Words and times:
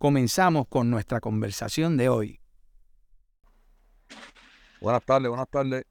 comenzamos 0.00 0.66
con 0.66 0.88
nuestra 0.88 1.20
conversación 1.20 1.98
de 1.98 2.08
hoy. 2.08 2.40
Buenas 4.80 5.04
tardes, 5.04 5.28
buenas 5.28 5.48
tardes. 5.50 5.84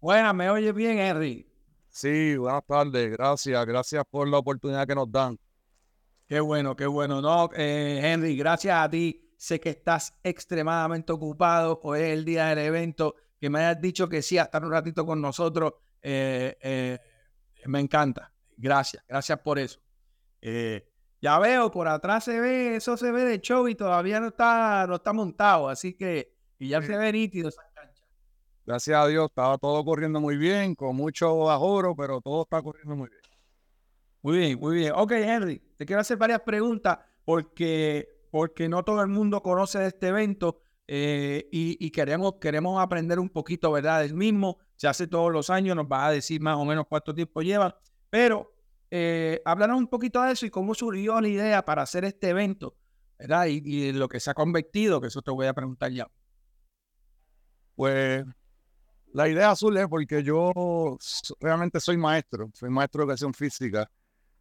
buenas, 0.00 0.34
¿me 0.34 0.48
oye 0.48 0.72
bien, 0.72 0.98
Henry? 0.98 1.46
Sí, 1.90 2.34
buenas 2.38 2.64
tardes, 2.66 3.12
gracias, 3.12 3.66
gracias 3.66 4.04
por 4.10 4.26
la 4.26 4.38
oportunidad 4.38 4.86
que 4.86 4.94
nos 4.94 5.12
dan. 5.12 5.38
Qué 6.26 6.40
bueno, 6.40 6.74
qué 6.74 6.86
bueno. 6.86 7.20
No, 7.20 7.50
eh, 7.54 8.00
Henry, 8.02 8.38
gracias 8.38 8.74
a 8.74 8.88
ti. 8.88 9.34
Sé 9.36 9.60
que 9.60 9.68
estás 9.68 10.14
extremadamente 10.22 11.12
ocupado. 11.12 11.78
Hoy 11.82 12.00
es 12.00 12.08
el 12.08 12.24
día 12.24 12.46
del 12.46 12.58
evento. 12.60 13.16
Que 13.38 13.50
me 13.50 13.58
hayas 13.58 13.82
dicho 13.82 14.08
que 14.08 14.22
sí, 14.22 14.38
hasta 14.38 14.60
un 14.60 14.70
ratito 14.70 15.04
con 15.04 15.20
nosotros. 15.20 15.74
Eh, 16.00 16.56
eh, 16.58 16.98
me 17.66 17.80
encanta. 17.80 18.32
Gracias, 18.56 19.04
gracias 19.06 19.38
por 19.40 19.58
eso. 19.58 19.78
Ya 21.22 21.38
veo, 21.38 21.70
por 21.70 21.86
atrás 21.86 22.24
se 22.24 22.40
ve, 22.40 22.76
eso 22.76 22.96
se 22.96 23.12
ve 23.12 23.24
de 23.24 23.40
show 23.40 23.68
y 23.68 23.76
todavía 23.76 24.18
no 24.18 24.26
está, 24.26 24.86
no 24.88 24.96
está 24.96 25.12
montado. 25.12 25.68
Así 25.68 25.94
que, 25.94 26.34
y 26.58 26.68
ya 26.68 26.82
se 26.82 26.96
ve 26.96 27.12
nítido 27.12 27.48
esa 27.48 27.62
cancha. 27.72 28.02
Gracias 28.66 28.98
a 28.98 29.06
Dios, 29.06 29.28
estaba 29.28 29.56
todo 29.56 29.84
corriendo 29.84 30.20
muy 30.20 30.36
bien, 30.36 30.74
con 30.74 30.96
mucho 30.96 31.48
ahorro, 31.48 31.94
pero 31.94 32.20
todo 32.20 32.42
está 32.42 32.60
corriendo 32.60 32.96
muy 32.96 33.08
bien. 33.08 33.22
Muy 34.20 34.38
bien, 34.38 34.58
muy 34.58 34.76
bien. 34.76 34.92
Ok, 34.96 35.12
Henry, 35.12 35.62
te 35.76 35.86
quiero 35.86 36.00
hacer 36.00 36.16
varias 36.16 36.40
preguntas 36.40 36.98
porque, 37.24 38.08
porque 38.30 38.68
no 38.68 38.84
todo 38.84 39.00
el 39.00 39.08
mundo 39.08 39.42
conoce 39.42 39.78
de 39.78 39.88
este 39.88 40.08
evento 40.08 40.60
eh, 40.88 41.48
y, 41.52 41.90
queremos, 41.92 42.34
queremos 42.40 42.82
aprender 42.82 43.20
un 43.20 43.28
poquito, 43.28 43.70
¿verdad? 43.70 44.00
Del 44.00 44.14
mismo. 44.14 44.58
Se 44.74 44.88
hace 44.88 45.06
todos 45.06 45.32
los 45.32 45.50
años, 45.50 45.76
nos 45.76 45.86
va 45.86 46.06
a 46.06 46.12
decir 46.12 46.40
más 46.40 46.56
o 46.56 46.64
menos 46.64 46.86
cuánto 46.88 47.14
tiempo 47.14 47.42
lleva, 47.42 47.78
pero 48.10 48.51
eh, 48.94 49.40
háblanos 49.46 49.78
un 49.78 49.88
poquito 49.88 50.20
de 50.20 50.32
eso 50.32 50.44
y 50.44 50.50
cómo 50.50 50.74
surgió 50.74 51.18
la 51.18 51.28
idea 51.28 51.64
para 51.64 51.80
hacer 51.80 52.04
este 52.04 52.28
evento, 52.28 52.76
¿verdad? 53.18 53.46
Y, 53.46 53.62
y 53.64 53.92
lo 53.92 54.06
que 54.06 54.20
se 54.20 54.30
ha 54.30 54.34
convertido, 54.34 55.00
que 55.00 55.06
eso 55.06 55.22
te 55.22 55.30
voy 55.30 55.46
a 55.46 55.54
preguntar 55.54 55.90
ya. 55.92 56.06
Pues 57.74 58.22
la 59.14 59.28
idea 59.30 59.56
surge 59.56 59.88
porque 59.88 60.22
yo 60.22 60.52
realmente 61.40 61.80
soy 61.80 61.96
maestro, 61.96 62.50
soy 62.52 62.68
maestro 62.68 63.00
de 63.00 63.04
educación 63.04 63.32
física 63.32 63.90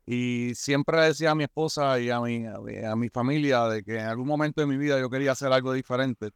y 0.05 0.53
siempre 0.53 0.99
decía 1.01 1.31
a 1.31 1.35
mi 1.35 1.45
esposa 1.45 1.97
y 2.01 2.09
a 2.09 2.19
mi, 2.19 2.45
a 2.45 2.95
mi, 2.97 3.07
familia 3.07 3.69
de 3.69 3.83
que 3.83 3.99
en 3.99 4.05
algún 4.05 4.27
momento 4.27 4.59
de 4.59 4.67
mi 4.67 4.75
vida 4.75 4.99
yo 4.99 5.09
quería 5.09 5.31
hacer 5.31 5.53
algo 5.53 5.71
diferente. 5.71 6.31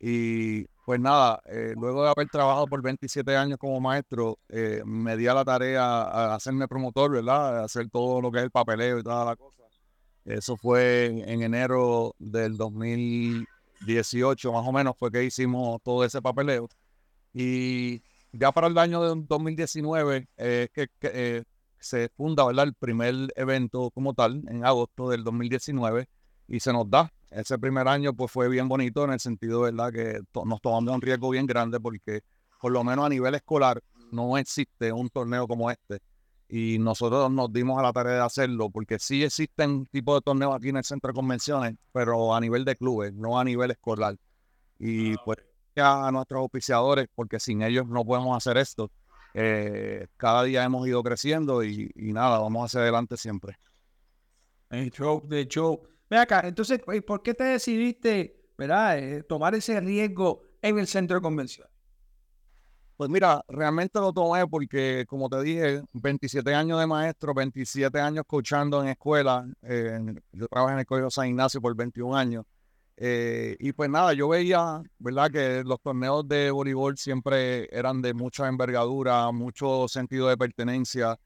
Y 0.00 0.66
pues 0.84 0.98
nada, 1.00 1.40
eh, 1.46 1.74
luego 1.76 2.02
de 2.02 2.10
haber 2.10 2.28
trabajado 2.28 2.66
por 2.66 2.82
27 2.82 3.36
años 3.36 3.58
como 3.58 3.80
maestro, 3.80 4.38
eh, 4.48 4.82
me 4.84 5.16
di 5.16 5.28
a 5.28 5.34
la 5.34 5.44
tarea 5.44 5.84
a 5.84 6.34
hacerme 6.34 6.66
promotor, 6.66 7.12
¿verdad? 7.12 7.62
hacer 7.64 7.88
todo 7.88 8.20
lo 8.20 8.32
que 8.32 8.38
es 8.38 8.44
el 8.44 8.50
papeleo 8.50 8.98
y 8.98 9.02
toda 9.02 9.24
la 9.24 9.36
cosa. 9.36 9.62
Eso 10.24 10.56
fue 10.56 11.06
en, 11.06 11.42
enero 11.42 12.14
del 12.18 12.56
2018, 12.56 14.52
más 14.52 14.66
o 14.66 14.72
menos, 14.72 14.96
fue 14.98 15.10
que 15.10 15.24
hicimos 15.24 15.80
todo 15.82 16.04
ese 16.04 16.20
papeleo. 16.20 16.68
Y 17.32 18.02
ya 18.32 18.50
para 18.52 18.66
el 18.66 18.76
año 18.78 19.02
de 19.02 19.22
2019, 19.26 20.28
eh, 20.36 20.68
que, 20.72 20.88
que 20.98 21.44
se 21.78 22.08
funda 22.08 22.44
¿verdad? 22.46 22.66
el 22.66 22.74
primer 22.74 23.32
evento 23.36 23.90
como 23.90 24.14
tal 24.14 24.42
en 24.48 24.64
agosto 24.64 25.10
del 25.10 25.24
2019 25.24 26.08
y 26.48 26.60
se 26.60 26.72
nos 26.72 26.88
da. 26.88 27.12
Ese 27.34 27.58
primer 27.58 27.88
año 27.88 28.12
pues 28.14 28.30
fue 28.30 28.48
bien 28.48 28.68
bonito 28.68 29.04
en 29.04 29.12
el 29.12 29.20
sentido 29.20 29.62
¿verdad? 29.62 29.92
que 29.92 30.20
nos 30.44 30.60
tomamos 30.60 30.94
un 30.94 31.00
riesgo 31.00 31.30
bien 31.30 31.46
grande 31.46 31.80
porque 31.80 32.20
por 32.60 32.72
lo 32.72 32.84
menos 32.84 33.06
a 33.06 33.08
nivel 33.08 33.34
escolar 33.34 33.82
no 34.10 34.36
existe 34.36 34.92
un 34.92 35.08
torneo 35.08 35.48
como 35.48 35.70
este 35.70 36.00
y 36.48 36.78
nosotros 36.78 37.30
nos 37.30 37.52
dimos 37.52 37.78
a 37.78 37.82
la 37.82 37.92
tarea 37.92 38.14
de 38.14 38.20
hacerlo 38.20 38.68
porque 38.68 38.98
sí 38.98 39.24
existen 39.24 39.86
tipos 39.86 40.16
de 40.16 40.20
torneos 40.20 40.54
aquí 40.54 40.68
en 40.68 40.76
el 40.76 40.84
centro 40.84 41.08
de 41.08 41.14
convenciones, 41.14 41.76
pero 41.92 42.34
a 42.34 42.40
nivel 42.40 42.64
de 42.66 42.76
clubes, 42.76 43.14
no 43.14 43.40
a 43.40 43.44
nivel 43.44 43.70
escolar. 43.70 44.16
Y 44.78 45.14
ah, 45.14 45.22
pues 45.24 45.38
a 45.76 46.10
nuestros 46.12 46.44
oficiadores 46.44 47.06
porque 47.14 47.40
sin 47.40 47.62
ellos 47.62 47.86
no 47.86 48.04
podemos 48.04 48.36
hacer 48.36 48.58
esto 48.58 48.90
eh, 49.34 50.08
cada 50.16 50.44
día 50.44 50.64
hemos 50.64 50.86
ido 50.86 51.02
creciendo 51.02 51.64
y, 51.64 51.90
nada, 51.96 52.38
vamos 52.38 52.66
hacia 52.66 52.80
adelante 52.80 53.16
siempre. 53.16 53.58
El 54.70 54.90
show, 54.90 55.22
de 55.26 55.46
show. 55.46 55.82
Ve 56.12 56.18
acá, 56.18 56.42
entonces, 56.44 56.78
¿por 57.06 57.22
qué 57.22 57.32
te 57.32 57.44
decidiste, 57.44 58.36
verdad, 58.58 58.98
eh, 58.98 59.22
tomar 59.22 59.54
ese 59.54 59.80
riesgo 59.80 60.42
en 60.60 60.78
el 60.78 60.86
centro 60.86 61.16
de 61.16 61.22
convención? 61.22 61.66
Pues 62.98 63.08
mira, 63.08 63.42
realmente 63.48 63.98
lo 63.98 64.12
tomé 64.12 64.46
porque, 64.46 65.06
como 65.08 65.30
te 65.30 65.42
dije, 65.42 65.82
27 65.94 66.54
años 66.54 66.78
de 66.80 66.86
maestro, 66.86 67.32
27 67.32 67.98
años 67.98 68.24
coachando 68.26 68.82
en 68.82 68.90
escuela. 68.90 69.46
Yo 70.32 70.48
trabajé 70.48 70.74
en 70.74 70.80
el 70.80 70.84
Colegio 70.84 71.10
San 71.10 71.28
Ignacio 71.28 71.62
por 71.62 71.74
21 71.74 72.14
años. 72.14 72.44
Eh, 72.98 73.56
y 73.58 73.72
pues 73.72 73.88
nada, 73.88 74.12
yo 74.12 74.28
veía, 74.28 74.82
¿verdad? 74.98 75.30
Que 75.30 75.64
los 75.64 75.80
torneos 75.80 76.28
de 76.28 76.50
voleibol 76.50 76.98
siempre 76.98 77.74
eran 77.74 78.02
de 78.02 78.12
mucha 78.12 78.48
envergadura, 78.48 79.32
mucho 79.32 79.88
sentido 79.88 80.28
de 80.28 80.36
pertenencia. 80.36 81.18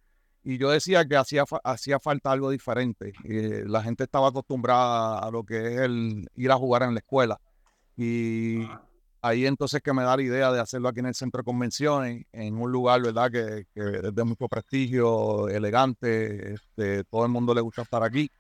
Y 0.48 0.58
yo 0.58 0.70
decía 0.70 1.04
que 1.04 1.16
hacía, 1.16 1.44
hacía 1.64 1.98
falta 1.98 2.30
algo 2.30 2.50
diferente. 2.50 3.12
Eh, 3.24 3.64
la 3.66 3.82
gente 3.82 4.04
estaba 4.04 4.28
acostumbrada 4.28 5.18
a 5.18 5.28
lo 5.32 5.42
que 5.42 5.74
es 5.74 5.80
el 5.80 6.24
ir 6.36 6.52
a 6.52 6.54
jugar 6.54 6.84
en 6.84 6.94
la 6.94 7.00
escuela. 7.00 7.40
Y 7.96 8.60
ahí 9.22 9.44
entonces 9.44 9.82
que 9.82 9.92
me 9.92 10.04
da 10.04 10.16
la 10.16 10.22
idea 10.22 10.52
de 10.52 10.60
hacerlo 10.60 10.88
aquí 10.88 11.00
en 11.00 11.06
el 11.06 11.16
centro 11.16 11.40
de 11.40 11.44
convenciones, 11.44 12.26
en 12.30 12.56
un 12.58 12.70
lugar, 12.70 13.02
¿verdad? 13.02 13.28
Que, 13.28 13.64
que 13.74 14.06
es 14.06 14.14
de 14.14 14.22
mucho 14.22 14.46
prestigio, 14.46 15.48
elegante, 15.48 16.54
este, 16.54 17.02
todo 17.02 17.24
el 17.24 17.32
mundo 17.32 17.52
le 17.52 17.60
gusta 17.60 17.82
estar 17.82 18.04
aquí 18.04 18.30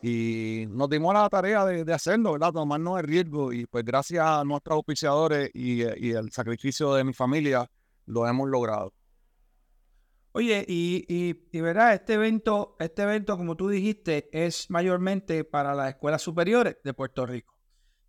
y 0.00 0.66
nos 0.68 0.88
dimos 0.88 1.12
la 1.12 1.28
tarea 1.28 1.64
de, 1.64 1.92
hacerlo, 1.92 2.34
¿verdad? 2.34 2.52
Tomarnos 2.52 3.00
el 3.00 3.04
riesgo 3.04 3.52
y 3.52 3.66
pues 3.66 3.84
gracias 3.84 4.24
a 4.24 4.44
nuestros 4.44 4.76
auspiciadores 4.76 5.50
y, 5.54 5.82
y, 5.82 6.12
el 6.12 6.30
sacrificio 6.30 6.94
de 6.94 7.02
mi 7.02 7.14
familia 7.14 7.68
lo 8.06 8.28
hemos 8.28 8.48
logrado. 8.48 8.92
Oye, 10.38 10.64
y, 10.68 11.04
y, 11.08 11.60
verdad, 11.60 11.94
este 11.94 12.14
evento, 12.14 12.76
este 12.78 13.02
evento, 13.02 13.36
como 13.36 13.56
tú 13.56 13.68
dijiste, 13.68 14.28
es 14.30 14.70
mayormente 14.70 15.42
para 15.42 15.74
las 15.74 15.88
escuelas 15.88 16.22
superiores 16.22 16.76
de 16.84 16.94
Puerto 16.94 17.26
Rico. 17.26 17.56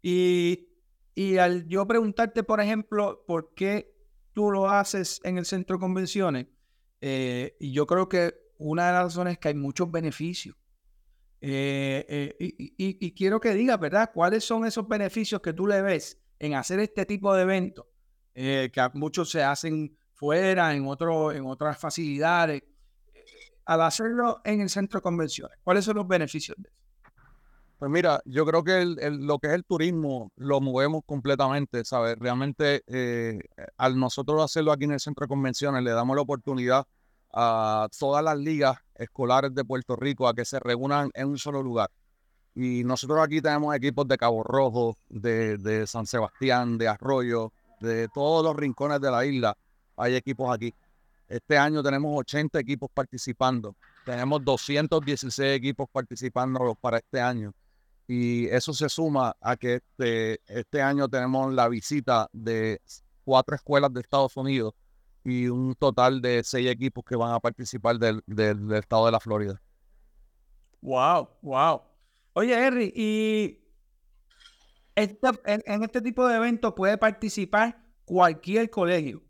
Y, 0.04 0.70
y 1.16 1.38
al 1.38 1.68
yo 1.68 1.88
preguntarte, 1.88 2.44
por 2.44 2.62
ejemplo, 2.62 3.24
por 3.26 3.56
qué 3.56 3.96
tú 4.34 4.52
lo 4.52 4.70
haces 4.70 5.20
en 5.24 5.40
el 5.40 5.46
centro 5.46 5.78
de 5.78 5.80
convenciones, 5.80 6.46
eh, 7.02 7.58
y 7.60 7.72
yo 7.72 7.88
creo 7.88 8.08
que 8.08 8.36
una 8.60 8.86
de 8.86 8.94
las 8.94 9.04
razones 9.06 9.34
es 9.34 9.40
que 9.40 9.48
hay 9.48 9.56
muchos 9.56 9.90
beneficios 9.92 10.56
eh, 11.42 12.06
eh, 12.08 12.36
y, 12.78 13.12
quiero 13.14 13.40
que 13.40 13.56
digas, 13.56 13.80
¿verdad? 13.80 14.12
¿Cuáles 14.14 14.44
son 14.44 14.68
esos 14.68 14.88
beneficios 14.88 15.42
que 15.42 15.54
tú 15.54 15.66
le 15.66 15.82
ves 15.82 16.22
en 16.38 16.54
hacer 16.54 16.80
este 16.80 17.08
tipo 17.08 17.34
de 17.34 17.42
eventos? 17.42 17.88
Eh, 18.36 18.70
que 18.72 18.88
muchos 18.94 19.32
se 19.32 19.42
hacen 19.44 19.98
fuera, 20.20 20.76
en, 20.76 20.86
otro, 20.86 21.32
en 21.32 21.46
otras 21.46 21.78
facilidades. 21.78 22.62
Al 23.66 23.82
hacerlo 23.82 24.42
en 24.44 24.62
el 24.62 24.70
centro 24.70 25.00
de 25.00 25.04
convenciones, 25.04 25.58
¿cuáles 25.64 25.86
son 25.86 25.96
los 25.96 26.08
beneficios 26.08 26.58
de 26.58 26.70
eso? 26.70 26.80
Pues 27.78 27.90
mira, 27.90 28.22
yo 28.26 28.46
creo 28.46 28.62
que 28.62 28.84
lo 28.84 29.40
que 29.40 29.48
es 29.48 29.54
el 29.54 29.64
turismo 29.64 30.32
lo 30.36 30.60
movemos 30.60 31.04
completamente, 31.06 31.86
¿sabes? 31.86 32.18
Realmente 32.20 32.84
al 33.78 33.98
nosotros 33.98 34.44
hacerlo 34.44 34.74
aquí 34.74 34.84
en 34.84 34.92
el 34.92 35.00
centro 35.00 35.24
de 35.24 35.30
convenciones 35.30 35.82
le 35.84 35.92
damos 35.92 36.16
la 36.16 36.24
oportunidad 36.24 36.86
a 37.32 37.88
todas 37.98 38.24
las 38.24 38.38
ligas 38.38 38.78
escolares 38.96 39.54
de 39.54 39.64
Puerto 39.64 39.96
Rico 39.96 40.28
a 40.28 40.34
que 40.34 40.46
se 40.46 40.60
reúnan 40.60 41.10
en 41.14 41.30
un 41.30 41.38
solo 41.38 41.62
lugar. 41.62 41.90
Y 42.56 42.84
nosotros 42.84 43.20
aquí 43.22 43.42
tenemos 43.42 43.76
equipos 43.76 44.08
de 44.08 44.18
Cabo 44.18 44.44
Rojo, 44.44 44.98
de, 45.08 45.86
San 45.88 46.06
Sebastián, 46.06 46.78
de 46.78 46.88
Arroyo, 46.88 47.54
de 47.80 48.10
todos 48.10 48.44
los 48.44 48.56
rincones 48.56 49.00
de 49.00 49.12
la 49.12 49.26
isla. 49.26 49.56
Hay 50.00 50.16
equipos 50.16 50.54
aquí. 50.54 50.74
Este 51.28 51.58
año 51.58 51.84
tenemos 51.84 52.18
80 52.18 52.60
equipos 52.60 52.90
participando. 52.92 53.76
Tenemos 54.06 54.44
216 54.44 55.56
equipos 55.56 55.88
participando 55.92 56.76
para 56.82 56.98
este 56.98 57.22
año. 57.22 57.54
Y 58.08 58.48
eso 58.48 58.74
se 58.74 58.90
suma 58.90 59.36
a 59.40 59.56
que 59.56 59.76
este, 59.76 60.42
este 60.48 60.82
año 60.82 61.08
tenemos 61.08 61.54
la 61.54 61.68
visita 61.68 62.28
de 62.34 62.82
cuatro 63.24 63.56
escuelas 63.56 63.94
de 63.94 64.02
Estados 64.02 64.36
Unidos 64.36 64.74
y 65.24 65.48
un 65.48 65.76
total 65.76 66.20
de 66.20 66.44
seis 66.44 66.68
equipos 66.70 67.04
que 67.06 67.16
van 67.16 67.34
a 67.34 67.40
participar 67.40 68.00
del, 68.00 68.24
estado 68.74 69.06
de 69.06 69.12
la 69.12 69.20
Florida. 69.20 69.62
Wow, 70.82 71.30
wow. 71.44 71.82
Oye, 72.34 72.54
Henry, 72.54 72.92
y 72.96 73.60
Este, 74.96 75.28
en, 75.46 75.84
este 75.84 76.02
tipo 76.02 76.28
de 76.28 76.38
eventos 76.38 76.74
puede 76.74 76.98
participar 76.98 77.80
cualquier 78.06 78.72
colegio. 78.72 79.22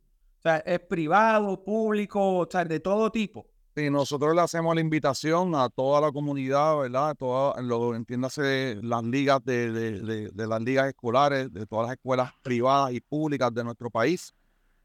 Es 0.57 0.79
privado, 0.81 1.63
público, 1.63 2.39
o 2.39 2.47
sea, 2.49 2.65
de 2.65 2.79
todo 2.79 3.11
tipo. 3.11 3.47
Sí, 3.75 3.89
nosotros 3.89 4.35
le 4.35 4.41
hacemos 4.41 4.73
la 4.75 4.81
invitación 4.81 5.55
a 5.55 5.69
toda 5.69 6.01
la 6.01 6.11
comunidad, 6.11 6.79
¿verdad? 6.79 7.15
Toda, 7.15 7.61
lo, 7.61 7.95
entiéndase 7.95 8.77
las 8.81 9.03
ligas 9.03 9.43
de, 9.45 9.71
de, 9.71 10.47
las 10.47 10.61
ligas 10.61 10.87
escolares, 10.87 11.53
de 11.53 11.65
todas 11.65 11.87
las 11.87 11.95
escuelas 11.95 12.31
privadas 12.41 12.93
y 12.93 12.99
públicas 12.99 13.53
de 13.53 13.63
nuestro 13.63 13.89
país. 13.89 14.33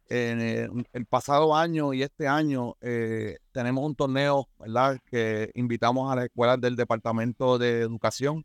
En 0.09 0.87
el, 0.93 1.07
pasado 1.07 1.57
año 1.57 1.95
y 1.95 2.03
este 2.03 2.29
año 2.29 2.77
eh, 2.83 3.39
tenemos 3.53 3.85
un 3.85 3.97
torneo, 3.97 4.49
¿verdad? 4.59 4.99
Que 5.07 5.51
invitamos 5.55 6.13
a 6.13 6.17
las 6.17 6.27
escuelas 6.27 6.61
del 6.61 6.77
Departamento 6.77 7.57
de 7.57 7.81
Educación 7.81 8.45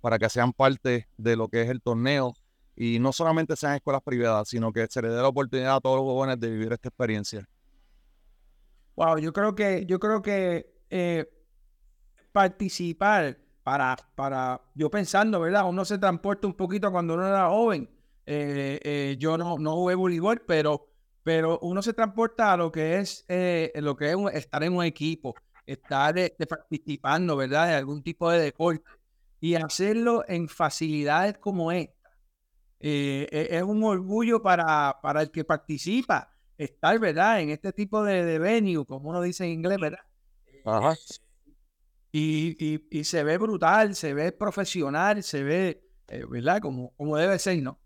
para 0.00 0.18
que 0.18 0.30
sean 0.30 0.52
parte 0.52 1.08
de 1.16 1.36
lo 1.36 1.48
que 1.48 1.62
es 1.62 1.68
el 1.68 1.82
torneo 1.82 2.34
y 2.82 2.98
no 2.98 3.12
solamente 3.12 3.56
sean 3.56 3.74
escuelas 3.74 4.00
privadas, 4.02 4.48
sino 4.48 4.72
que 4.72 4.86
se 4.88 5.02
les 5.02 5.10
dé 5.10 5.18
la 5.18 5.28
oportunidad 5.28 5.76
a 5.76 5.80
todos 5.80 5.96
los 5.96 6.06
jóvenes 6.06 6.40
de 6.40 6.48
vivir 6.48 6.72
esta 6.72 6.88
experiencia. 6.88 7.46
Wow, 8.96 9.18
yo 9.18 9.34
creo 9.34 9.54
que, 9.54 9.84
yo 9.84 10.00
creo 10.00 10.22
que 10.22 10.72
eh, 10.88 11.30
participar 12.32 13.36
para, 13.62 13.96
para, 14.14 14.62
yo 14.74 14.90
pensando, 14.90 15.40
¿verdad? 15.40 15.68
Uno 15.68 15.84
se 15.84 15.98
transporta 15.98 16.46
un 16.46 16.54
poquito 16.54 16.90
cuando 16.90 17.12
uno 17.12 17.28
era 17.28 17.50
joven. 17.50 17.86
Eh, 18.24 18.80
eh, 18.82 19.16
yo 19.18 19.36
no, 19.36 19.58
no 19.58 19.74
jugué 19.74 19.94
voleibol, 19.94 20.40
pero, 20.40 20.88
pero 21.22 21.58
uno 21.58 21.82
se 21.82 21.92
transporta 21.92 22.54
a 22.54 22.56
lo 22.56 22.72
que 22.72 22.96
es, 22.96 23.26
lo 23.74 23.94
que 23.94 24.10
es 24.12 24.16
estar 24.32 24.64
en 24.64 24.74
un 24.74 24.84
equipo, 24.84 25.34
estar 25.66 26.14
participando, 26.48 27.36
¿verdad? 27.36 27.66
De 27.66 27.74
algún 27.74 28.02
tipo 28.02 28.30
de 28.30 28.40
deporte 28.40 28.88
y 29.38 29.56
hacerlo 29.56 30.24
en 30.26 30.48
facilidades 30.48 31.36
como 31.36 31.72
esta. 31.72 31.99
Eh, 32.80 33.28
e, 33.30 33.56
es 33.56 33.62
un 33.62 33.84
orgullo 33.84 34.42
para, 34.42 34.98
para 35.02 35.22
el 35.22 35.30
que 35.30 35.44
participa 35.44 36.34
estar, 36.56 36.98
¿verdad? 36.98 37.40
En 37.40 37.50
este 37.50 37.72
tipo 37.72 38.02
de, 38.02 38.24
de 38.24 38.38
venue, 38.38 38.84
como 38.86 39.10
uno 39.10 39.20
dice 39.20 39.44
en 39.44 39.50
inglés, 39.50 39.78
¿verdad? 39.78 40.00
Ajá. 40.64 40.96
Y, 42.12 42.80
y, 42.90 43.04
se 43.04 43.22
ve 43.22 43.38
brutal, 43.38 43.94
se 43.94 44.14
ve 44.14 44.32
profesional, 44.32 45.22
se 45.22 45.44
ve, 45.44 45.84
eh, 46.08 46.24
¿verdad? 46.28 46.60
Como, 46.60 46.92
como 46.96 47.16
debe 47.16 47.38
ser, 47.38 47.62
¿no? 47.62 47.78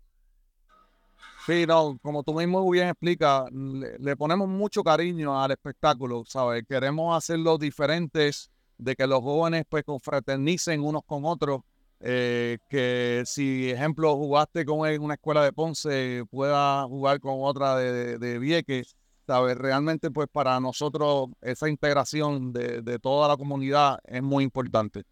Sí, 1.45 1.65
no, 1.67 1.99
como 2.01 2.23
tú 2.23 2.33
mismo 2.33 2.67
bien 2.71 2.87
explicas, 2.87 3.51
le, 3.51 3.99
le, 3.99 4.15
ponemos 4.15 4.47
mucho 4.47 4.83
cariño 4.83 5.39
al 5.39 5.51
espectáculo, 5.51 6.23
¿sabes? 6.25 6.63
Queremos 6.67 7.15
hacerlo 7.15 7.59
diferentes 7.59 8.49
de 8.77 8.95
que 8.95 9.05
los 9.05 9.21
jóvenes 9.21 9.63
pues 9.69 9.83
confraternicen 9.83 10.81
unos 10.81 11.03
con 11.05 11.23
otros. 11.25 11.61
Eh, 11.99 12.57
que 12.69 13.23
si, 13.25 13.71
ejemplo, 13.71 14.15
jugaste 14.15 14.65
con 14.65 14.87
en 14.87 15.01
una 15.01 15.15
escuela 15.15 15.43
de 15.43 15.53
Ponce, 15.53 16.23
pueda 16.29 16.83
jugar 16.83 17.19
con 17.19 17.35
otra 17.39 17.77
de, 17.77 18.17
de, 18.17 18.39
Vieques, 18.39 18.95
¿sabes? 19.25 19.57
Realmente, 19.57 20.11
pues 20.11 20.27
para 20.31 20.59
nosotros 20.59 21.29
esa 21.41 21.69
integración 21.69 22.51
de, 22.51 22.99
toda 22.99 23.27
la 23.27 23.37
comunidad 23.37 23.99
es 24.03 24.21
muy 24.21 24.43
importante. 24.43 25.03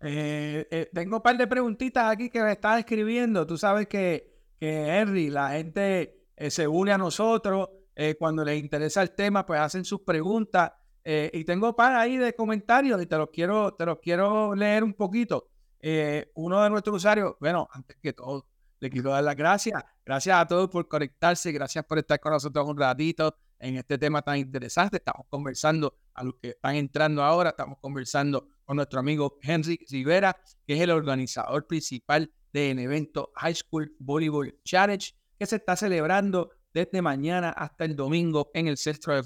Eh, 0.00 0.68
eh, 0.70 0.90
tengo 0.92 1.16
un 1.16 1.22
par 1.22 1.38
de 1.38 1.46
preguntitas 1.46 2.12
aquí 2.12 2.28
que 2.28 2.42
me 2.42 2.52
están 2.52 2.78
escribiendo. 2.78 3.46
Tú 3.46 3.56
sabes 3.56 3.88
que, 3.88 4.38
que 4.60 4.98
Henry, 4.98 5.30
la 5.30 5.50
gente 5.50 6.26
se 6.36 6.68
une 6.68 6.92
a 6.92 6.98
nosotros. 6.98 7.70
cuando 8.18 8.44
les 8.44 8.60
interesa 8.60 9.00
el 9.00 9.12
tema, 9.12 9.46
pues 9.46 9.58
hacen 9.58 9.84
sus 9.84 10.02
preguntas. 10.02 10.72
Eh, 11.08 11.30
y 11.32 11.44
tengo 11.44 11.76
par 11.76 11.94
ahí 11.94 12.16
de 12.16 12.34
comentarios 12.34 13.00
y 13.00 13.06
te 13.06 13.16
los 13.16 13.30
quiero, 13.30 13.72
te 13.74 13.86
los 13.86 14.00
quiero 14.00 14.56
leer 14.56 14.82
un 14.82 14.92
poquito. 14.92 15.50
Eh, 15.78 16.32
uno 16.34 16.60
de 16.60 16.68
nuestros 16.68 16.96
usuarios, 16.96 17.36
bueno, 17.38 17.68
antes 17.70 17.96
que 18.02 18.12
todo, 18.12 18.48
le 18.80 18.90
quiero 18.90 19.10
dar 19.10 19.22
las 19.22 19.36
gracias. 19.36 19.84
Gracias 20.04 20.36
a 20.36 20.44
todos 20.48 20.68
por 20.68 20.88
conectarse, 20.88 21.52
gracias 21.52 21.84
por 21.84 21.98
estar 21.98 22.18
con 22.18 22.32
nosotros 22.32 22.66
un 22.68 22.76
ratito 22.76 23.36
en 23.60 23.76
este 23.76 23.98
tema 23.98 24.20
tan 24.20 24.38
interesante. 24.38 24.96
Estamos 24.96 25.28
conversando 25.28 25.96
a 26.12 26.24
los 26.24 26.34
que 26.42 26.48
están 26.48 26.74
entrando 26.74 27.22
ahora, 27.22 27.50
estamos 27.50 27.78
conversando 27.80 28.48
con 28.64 28.74
nuestro 28.74 28.98
amigo 28.98 29.38
Henry 29.42 29.78
Rivera, 29.88 30.36
que 30.66 30.74
es 30.74 30.80
el 30.80 30.90
organizador 30.90 31.68
principal 31.68 32.32
del 32.52 32.80
evento 32.80 33.30
High 33.36 33.54
School 33.54 33.94
Volleyball 34.00 34.58
Challenge, 34.64 35.14
que 35.38 35.46
se 35.46 35.54
está 35.54 35.76
celebrando 35.76 36.50
desde 36.74 37.00
mañana 37.00 37.50
hasta 37.50 37.84
el 37.84 37.94
domingo 37.94 38.50
en 38.54 38.66
el 38.66 38.76
Centro 38.76 39.14
de 39.14 39.22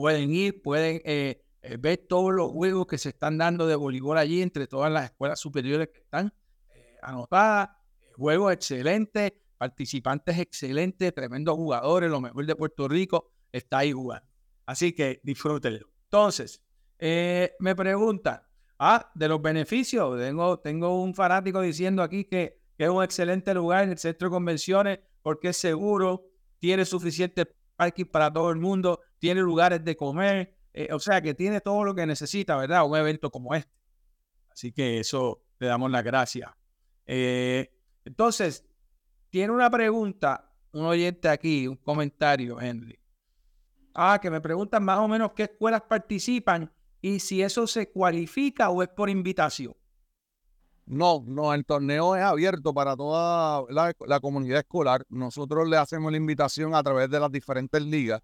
pueden 0.00 0.32
ir, 0.32 0.62
pueden 0.62 1.02
eh, 1.04 1.44
eh, 1.60 1.76
ver 1.78 2.06
todos 2.08 2.32
los 2.32 2.50
juegos 2.52 2.86
que 2.86 2.96
se 2.96 3.10
están 3.10 3.36
dando 3.36 3.66
de 3.66 3.74
voleibol 3.74 4.16
allí 4.16 4.40
entre 4.40 4.66
todas 4.66 4.90
las 4.90 5.04
escuelas 5.04 5.38
superiores 5.38 5.88
que 5.88 6.00
están 6.00 6.32
eh, 6.74 6.96
anotadas. 7.02 7.68
Juegos 8.16 8.54
excelentes, 8.54 9.34
participantes 9.58 10.38
excelentes, 10.38 11.14
tremendos 11.14 11.54
jugadores, 11.54 12.08
lo 12.10 12.18
mejor 12.18 12.46
de 12.46 12.56
Puerto 12.56 12.88
Rico 12.88 13.32
está 13.52 13.78
ahí 13.78 13.92
jugando. 13.92 14.26
Así 14.64 14.94
que 14.94 15.20
disfrútenlo. 15.22 15.90
Entonces, 16.04 16.62
me 16.98 17.76
preguntan, 17.76 18.40
ah, 18.78 19.10
de 19.14 19.28
los 19.28 19.42
beneficios, 19.42 20.18
tengo, 20.18 20.60
tengo 20.60 21.02
un 21.02 21.14
fanático 21.14 21.60
diciendo 21.60 22.02
aquí 22.02 22.24
que, 22.24 22.58
que 22.78 22.84
es 22.84 22.90
un 22.90 23.04
excelente 23.04 23.52
lugar 23.52 23.84
en 23.84 23.90
el 23.90 23.98
centro 23.98 24.28
de 24.28 24.32
convenciones 24.32 25.00
porque 25.20 25.48
es 25.48 25.58
seguro, 25.58 26.26
tiene 26.58 26.86
suficiente 26.86 27.46
parking 27.80 28.04
para 28.04 28.30
todo 28.30 28.50
el 28.50 28.58
mundo, 28.58 29.00
tiene 29.18 29.40
lugares 29.40 29.82
de 29.82 29.96
comer, 29.96 30.54
eh, 30.74 30.92
o 30.92 30.98
sea 30.98 31.22
que 31.22 31.32
tiene 31.32 31.62
todo 31.62 31.82
lo 31.82 31.94
que 31.94 32.04
necesita, 32.04 32.54
¿verdad? 32.58 32.84
Un 32.84 32.94
evento 32.94 33.30
como 33.30 33.54
este. 33.54 33.72
Así 34.50 34.70
que 34.70 35.00
eso 35.00 35.42
le 35.58 35.68
damos 35.68 35.90
la 35.90 36.02
gracias. 36.02 36.50
Eh, 37.06 37.72
entonces, 38.04 38.66
tiene 39.30 39.54
una 39.54 39.70
pregunta, 39.70 40.52
un 40.72 40.84
oyente 40.84 41.26
aquí, 41.30 41.66
un 41.66 41.76
comentario, 41.76 42.60
Henry. 42.60 42.98
Ah, 43.94 44.18
que 44.20 44.30
me 44.30 44.42
preguntan 44.42 44.84
más 44.84 44.98
o 44.98 45.08
menos 45.08 45.32
qué 45.32 45.44
escuelas 45.44 45.80
participan 45.80 46.70
y 47.00 47.18
si 47.18 47.40
eso 47.40 47.66
se 47.66 47.90
cualifica 47.90 48.68
o 48.68 48.82
es 48.82 48.90
por 48.90 49.08
invitación. 49.08 49.74
No, 50.90 51.22
no, 51.24 51.54
el 51.54 51.64
torneo 51.64 52.16
es 52.16 52.22
abierto 52.22 52.74
para 52.74 52.96
toda 52.96 53.64
la, 53.70 53.94
la, 54.08 54.18
comunidad 54.18 54.58
escolar. 54.58 55.06
Nosotros 55.08 55.68
le 55.68 55.76
hacemos 55.76 56.10
la 56.10 56.16
invitación 56.16 56.74
a 56.74 56.82
través 56.82 57.08
de 57.08 57.20
las 57.20 57.30
diferentes 57.30 57.80
ligas 57.80 58.20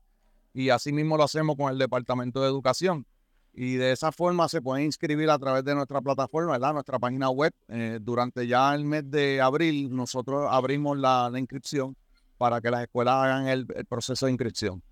y 0.53 0.71
así 0.71 0.93
mismo 0.93 1.17
lo 1.17 1.23
hacemos 1.23 1.55
con 1.55 1.71
el 1.71 1.79
Departamento 1.79 2.41
de 2.41 2.49
Educación. 2.49 3.07
Y 3.53 3.77
de 3.77 3.93
esa 3.93 4.11
forma 4.11 4.49
se 4.49 4.61
pueden 4.61 4.85
inscribir 4.85 5.31
a 5.31 5.39
través 5.39 5.63
de 5.63 5.77
nuestra 5.77 6.00
plataforma, 6.00 6.52
¿verdad? 6.52 6.73
nuestra 6.73 6.99
página 6.99 7.31
web. 7.31 7.52
Eh, 7.69 8.00
durante 8.02 8.49
ya 8.49 8.75
el 8.75 8.85
mes 8.85 9.09
de 9.12 9.40
abril 9.40 9.95
nosotros 9.95 10.49
abrimos 10.50 10.99
la, 10.99 11.31
inscripción 11.37 11.97
para 12.37 12.61
que 12.61 12.73
las 12.73 12.83
escuelas 12.83 13.14
hagan 13.14 13.47
el, 13.47 13.67
proceso 13.88 14.26
de 14.26 14.33
inscripción. 14.33 14.83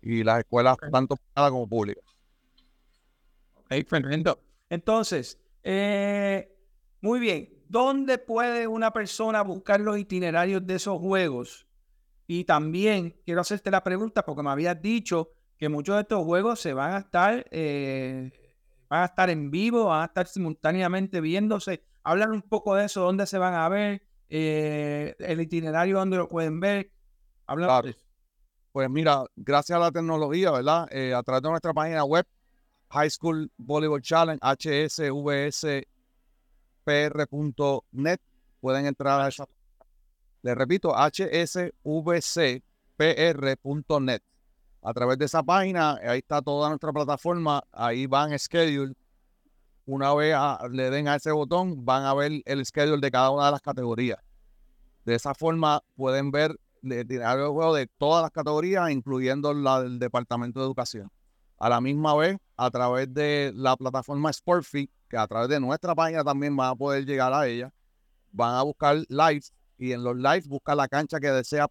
Y 0.00 0.24
las 0.24 0.38
escuelas, 0.38 0.78
tanto 0.90 1.16
privadas 1.16 1.50
como 1.50 1.68
públicas. 1.68 2.04
Entonces, 4.70 5.38
eh, 5.62 6.53
muy 7.04 7.20
bien. 7.20 7.50
¿Dónde 7.68 8.16
puede 8.16 8.66
una 8.66 8.90
persona 8.90 9.42
buscar 9.42 9.78
los 9.78 9.98
itinerarios 9.98 10.66
de 10.66 10.76
esos 10.76 10.98
juegos? 10.98 11.66
Y 12.26 12.44
también 12.44 13.20
quiero 13.26 13.42
hacerte 13.42 13.70
la 13.70 13.84
pregunta 13.84 14.24
porque 14.24 14.42
me 14.42 14.48
habías 14.48 14.80
dicho 14.80 15.32
que 15.58 15.68
muchos 15.68 15.96
de 15.96 16.00
estos 16.00 16.24
juegos 16.24 16.60
se 16.60 16.72
van 16.72 16.94
a 16.94 16.98
estar, 17.00 17.44
eh, 17.50 18.32
van 18.88 19.02
a 19.02 19.04
estar 19.04 19.28
en 19.28 19.50
vivo, 19.50 19.84
van 19.84 20.00
a 20.00 20.04
estar 20.06 20.26
simultáneamente 20.26 21.20
viéndose. 21.20 21.84
Hablan 22.04 22.30
un 22.32 22.40
poco 22.40 22.74
de 22.74 22.86
eso, 22.86 23.02
dónde 23.02 23.26
se 23.26 23.36
van 23.36 23.52
a 23.52 23.68
ver, 23.68 24.02
eh, 24.30 25.14
el 25.18 25.42
itinerario 25.42 25.98
donde 25.98 26.16
lo 26.16 26.26
pueden 26.26 26.58
ver. 26.58 26.90
Pues 28.72 28.88
mira, 28.88 29.24
gracias 29.36 29.76
a 29.76 29.80
la 29.80 29.92
tecnología, 29.92 30.52
¿verdad? 30.52 30.88
Eh, 30.90 31.12
a 31.12 31.22
través 31.22 31.42
de 31.42 31.50
nuestra 31.50 31.74
página 31.74 32.02
web, 32.02 32.26
High 32.88 33.10
School 33.10 33.52
Volleyball 33.58 34.00
Challenge, 34.00 34.40
hsvspr.net, 36.84 38.20
pueden 38.60 38.86
entrar 38.86 39.20
a 39.20 39.28
esa 39.28 39.46
le 40.44 40.54
repito, 40.54 40.92
hsvcpr.net. 40.94 41.72
A 44.82 44.92
través 44.92 45.16
de 45.16 45.24
esa 45.24 45.42
página, 45.42 45.98
ahí 46.06 46.18
está 46.18 46.42
toda 46.42 46.68
nuestra 46.68 46.92
plataforma, 46.92 47.64
ahí 47.72 48.06
van 48.06 48.38
schedule. 48.38 48.92
Una 49.86 50.12
vez 50.12 50.36
le 50.70 50.90
den 50.90 51.08
a 51.08 51.14
ese 51.16 51.32
botón, 51.32 51.86
van 51.86 52.04
a 52.04 52.12
ver 52.12 52.42
el 52.44 52.66
schedule 52.66 53.00
de 53.00 53.10
cada 53.10 53.30
una 53.30 53.46
de 53.46 53.52
las 53.52 53.62
categorías. 53.62 54.18
De 55.06 55.14
esa 55.14 55.34
forma 55.34 55.82
pueden 55.96 56.30
ver 56.30 56.54
el 56.82 57.06
juego 57.08 57.74
de 57.74 57.86
todas 57.96 58.20
las 58.20 58.30
categorías, 58.30 58.90
incluyendo 58.90 59.54
la 59.54 59.80
del 59.80 59.98
Departamento 59.98 60.60
de 60.60 60.66
Educación. 60.66 61.10
A 61.56 61.70
la 61.70 61.80
misma 61.80 62.14
vez, 62.16 62.36
a 62.58 62.70
través 62.70 63.14
de 63.14 63.50
la 63.54 63.78
plataforma 63.78 64.30
Sportfit, 64.30 64.90
que 65.14 65.18
a 65.18 65.28
través 65.28 65.48
de 65.48 65.60
nuestra 65.60 65.94
página 65.94 66.24
también 66.24 66.56
van 66.56 66.70
a 66.70 66.74
poder 66.74 67.06
llegar 67.06 67.32
a 67.32 67.46
ella, 67.46 67.72
van 68.32 68.56
a 68.56 68.62
buscar 68.62 68.96
live 69.08 69.42
y 69.78 69.92
en 69.92 70.02
los 70.02 70.16
lives 70.16 70.48
busca 70.48 70.74
la 70.74 70.88
cancha 70.88 71.20
que 71.20 71.30
desea 71.30 71.68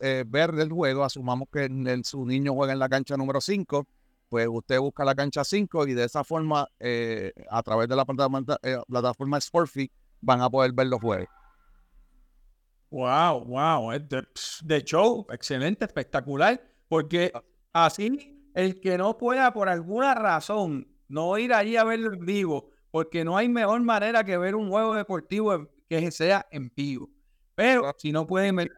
eh, 0.00 0.24
ver 0.24 0.52
del 0.52 0.70
juego. 0.70 1.02
Asumamos 1.02 1.48
que 1.52 1.68
su 2.04 2.24
niño 2.24 2.54
juega 2.54 2.72
en 2.72 2.78
la 2.78 2.88
cancha 2.88 3.16
número 3.16 3.40
5, 3.40 3.84
pues 4.28 4.46
usted 4.48 4.78
busca 4.78 5.04
la 5.04 5.14
cancha 5.16 5.42
5 5.42 5.88
y 5.88 5.94
de 5.94 6.04
esa 6.04 6.22
forma, 6.22 6.68
eh, 6.78 7.32
a 7.50 7.62
través 7.64 7.88
de 7.88 7.96
la 7.96 8.04
plataforma, 8.04 8.58
eh, 8.62 8.78
plataforma 8.86 9.40
Sportfit, 9.40 9.90
van 10.20 10.40
a 10.40 10.48
poder 10.48 10.72
ver 10.72 10.86
los 10.86 11.00
juegos. 11.00 11.28
Wow, 12.90 13.44
wow, 13.44 13.90
de 13.90 14.84
show, 14.84 15.26
excelente, 15.30 15.84
espectacular, 15.84 16.62
porque 16.88 17.32
así 17.72 18.50
el 18.54 18.80
que 18.80 18.96
no 18.96 19.18
pueda 19.18 19.52
por 19.52 19.68
alguna 19.68 20.14
razón 20.14 20.86
no 21.08 21.36
ir 21.38 21.52
allí 21.52 21.76
a 21.76 21.82
verlo 21.82 22.12
en 22.12 22.24
vivo, 22.24 22.70
porque 22.94 23.24
no 23.24 23.36
hay 23.36 23.48
mejor 23.48 23.82
manera 23.82 24.22
que 24.22 24.38
ver 24.38 24.54
un 24.54 24.68
juego 24.68 24.94
deportivo 24.94 25.66
que 25.88 26.12
sea 26.12 26.46
en 26.52 26.72
vivo. 26.76 27.10
Pero 27.56 27.92
si 27.98 28.12
no 28.12 28.24
pueden 28.24 28.54
ver 28.54 28.70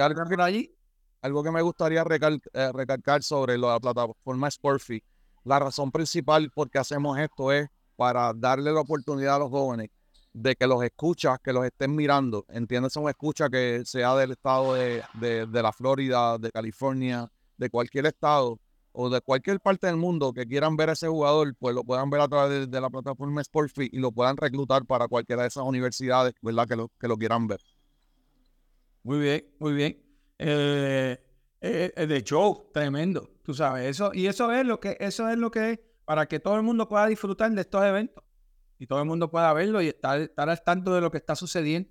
algo 0.00 0.28
que, 0.28 0.40
allí, 0.40 0.72
algo 1.20 1.42
que 1.42 1.50
me 1.50 1.60
gustaría 1.60 2.04
eh, 2.04 2.72
recalcar 2.72 3.24
sobre 3.24 3.58
la 3.58 3.80
plataforma 3.80 4.48
Sportfy, 4.48 5.02
la 5.42 5.58
razón 5.58 5.90
principal 5.90 6.52
por 6.54 6.70
qué 6.70 6.78
hacemos 6.78 7.18
esto 7.18 7.50
es 7.50 7.68
para 7.96 8.32
darle 8.32 8.70
la 8.70 8.78
oportunidad 8.78 9.34
a 9.34 9.38
los 9.40 9.50
jóvenes 9.50 9.90
de 10.32 10.54
que 10.54 10.68
los 10.68 10.80
escuchas, 10.84 11.40
que 11.42 11.52
los 11.52 11.64
estén 11.64 11.96
mirando. 11.96 12.44
Entiendes, 12.50 12.94
un 12.94 13.08
escucha 13.08 13.50
que 13.50 13.82
sea 13.84 14.14
del 14.14 14.30
estado 14.30 14.74
de, 14.74 15.48
la 15.50 15.72
Florida, 15.72 16.38
de 16.38 16.52
California, 16.52 17.28
de 17.56 17.70
cualquier 17.70 18.06
estado 18.06 18.56
o 18.94 19.10
de 19.10 19.20
cualquier 19.20 19.60
parte 19.60 19.86
del 19.86 19.96
mundo 19.96 20.32
que 20.32 20.46
quieran 20.46 20.76
ver 20.76 20.90
a 20.90 20.92
ese 20.92 21.08
jugador, 21.08 21.54
pues 21.58 21.74
lo 21.74 21.84
puedan 21.84 22.08
ver 22.10 22.20
a 22.20 22.28
través 22.28 22.70
de, 22.70 22.80
la 22.80 22.88
plataforma 22.88 23.42
Sportfit 23.42 23.92
y 23.92 23.98
lo 23.98 24.12
puedan 24.12 24.36
reclutar 24.36 24.86
para 24.86 25.08
cualquiera 25.08 25.42
de 25.42 25.48
esas 25.48 25.64
universidades, 25.64 26.34
¿verdad? 26.40 26.66
Que 26.66 26.76
lo, 26.76 26.90
que 26.98 27.08
lo 27.08 27.16
quieran 27.18 27.46
ver. 27.46 27.60
Muy 29.02 29.18
bien, 29.18 29.44
muy 29.58 29.72
bien. 29.74 30.02
Eh, 30.38 31.18
eh, 31.60 31.92
eh, 31.94 32.06
de 32.06 32.22
show, 32.22 32.70
tremendo, 32.72 33.28
tú 33.42 33.52
sabes 33.52 33.90
eso. 33.90 34.12
Y 34.14 34.26
eso 34.26 34.50
es 34.52 34.64
lo 34.64 34.80
que, 34.80 34.96
eso 35.00 35.28
es 35.28 35.36
lo 35.36 35.50
que 35.50 35.72
es 35.72 35.80
para 36.04 36.26
que 36.26 36.40
todo 36.40 36.56
el 36.56 36.62
mundo 36.62 36.88
pueda 36.88 37.06
disfrutar 37.06 37.50
de 37.50 37.60
estos 37.60 37.84
eventos 37.84 38.24
y 38.78 38.86
todo 38.86 39.00
el 39.00 39.06
mundo 39.06 39.30
pueda 39.30 39.52
verlo 39.52 39.80
y 39.82 39.88
estar, 39.88 40.20
estar 40.20 40.48
al 40.48 40.62
tanto 40.62 40.94
de 40.94 41.00
lo 41.00 41.10
que 41.10 41.18
está 41.18 41.34
sucediendo. 41.34 41.90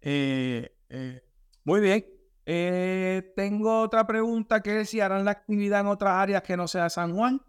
Eh, 0.00 0.74
eh, 0.88 1.22
muy 1.64 1.80
bien. 1.80 2.04
Eh, 2.44 3.32
tengo 3.36 3.80
otra 3.80 4.06
pregunta 4.06 4.60
que 4.60 4.80
es 4.80 4.90
si 4.90 5.00
harán 5.00 5.24
la 5.24 5.30
actividad 5.30 5.80
en 5.80 5.86
otras 5.86 6.14
áreas 6.14 6.42
que 6.42 6.56
no 6.56 6.66
sea 6.66 6.90
San 6.90 7.14
Juan, 7.14 7.40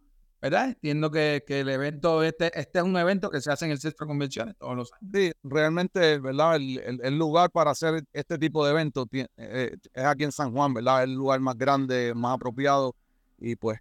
¿verdad? 0.42 0.70
Entiendo 0.70 1.10
que, 1.10 1.44
el 1.48 1.70
evento, 1.70 2.22
este, 2.22 2.52
este 2.60 2.80
es 2.80 2.86
un 2.86 2.96
evento 2.98 3.30
que 3.30 3.42
se 3.42 3.52
hace 3.52 3.66
en 3.66 3.72
el 3.72 3.80
centro 3.80 4.06
de 4.06 4.10
convenciones 4.10 4.56
todos 4.58 4.76
los 4.76 4.94
años. 4.94 5.12
Sí, 5.14 5.32
realmente, 5.44 6.20
¿verdad? 6.20 6.58
El, 6.58 7.18
lugar 7.18 7.50
para 7.50 7.72
hacer 7.72 8.04
este 8.14 8.38
tipo 8.38 8.66
de 8.66 8.72
eventos 8.72 9.08
es 9.12 9.80
aquí 9.96 10.26
en 10.26 10.32
San 10.32 10.52
Juan, 10.54 10.74
¿verdad? 10.74 11.04
El 11.04 11.14
lugar 11.14 11.40
más 11.40 11.58
grande, 11.58 12.14
más 12.14 12.36
apropiado 12.36 12.96
y 13.40 13.56
pues 13.56 13.80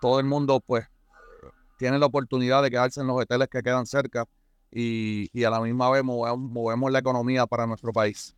todo 0.00 0.18
el 0.18 0.26
mundo 0.26 0.60
pues 0.60 0.84
tienen 1.78 2.00
la 2.00 2.06
oportunidad 2.06 2.62
de 2.62 2.70
quedarse 2.70 3.00
en 3.00 3.06
los 3.06 3.20
hoteles 3.20 3.48
que 3.48 3.62
quedan 3.62 3.86
cerca 3.86 4.24
y, 4.70 5.44
a 5.44 5.50
la 5.50 5.60
misma 5.60 5.90
vez 5.90 6.02
movemos, 6.02 6.90
la 6.90 6.98
economía 6.98 7.46
para 7.46 7.66
nuestro 7.66 7.92
país. 7.92 8.34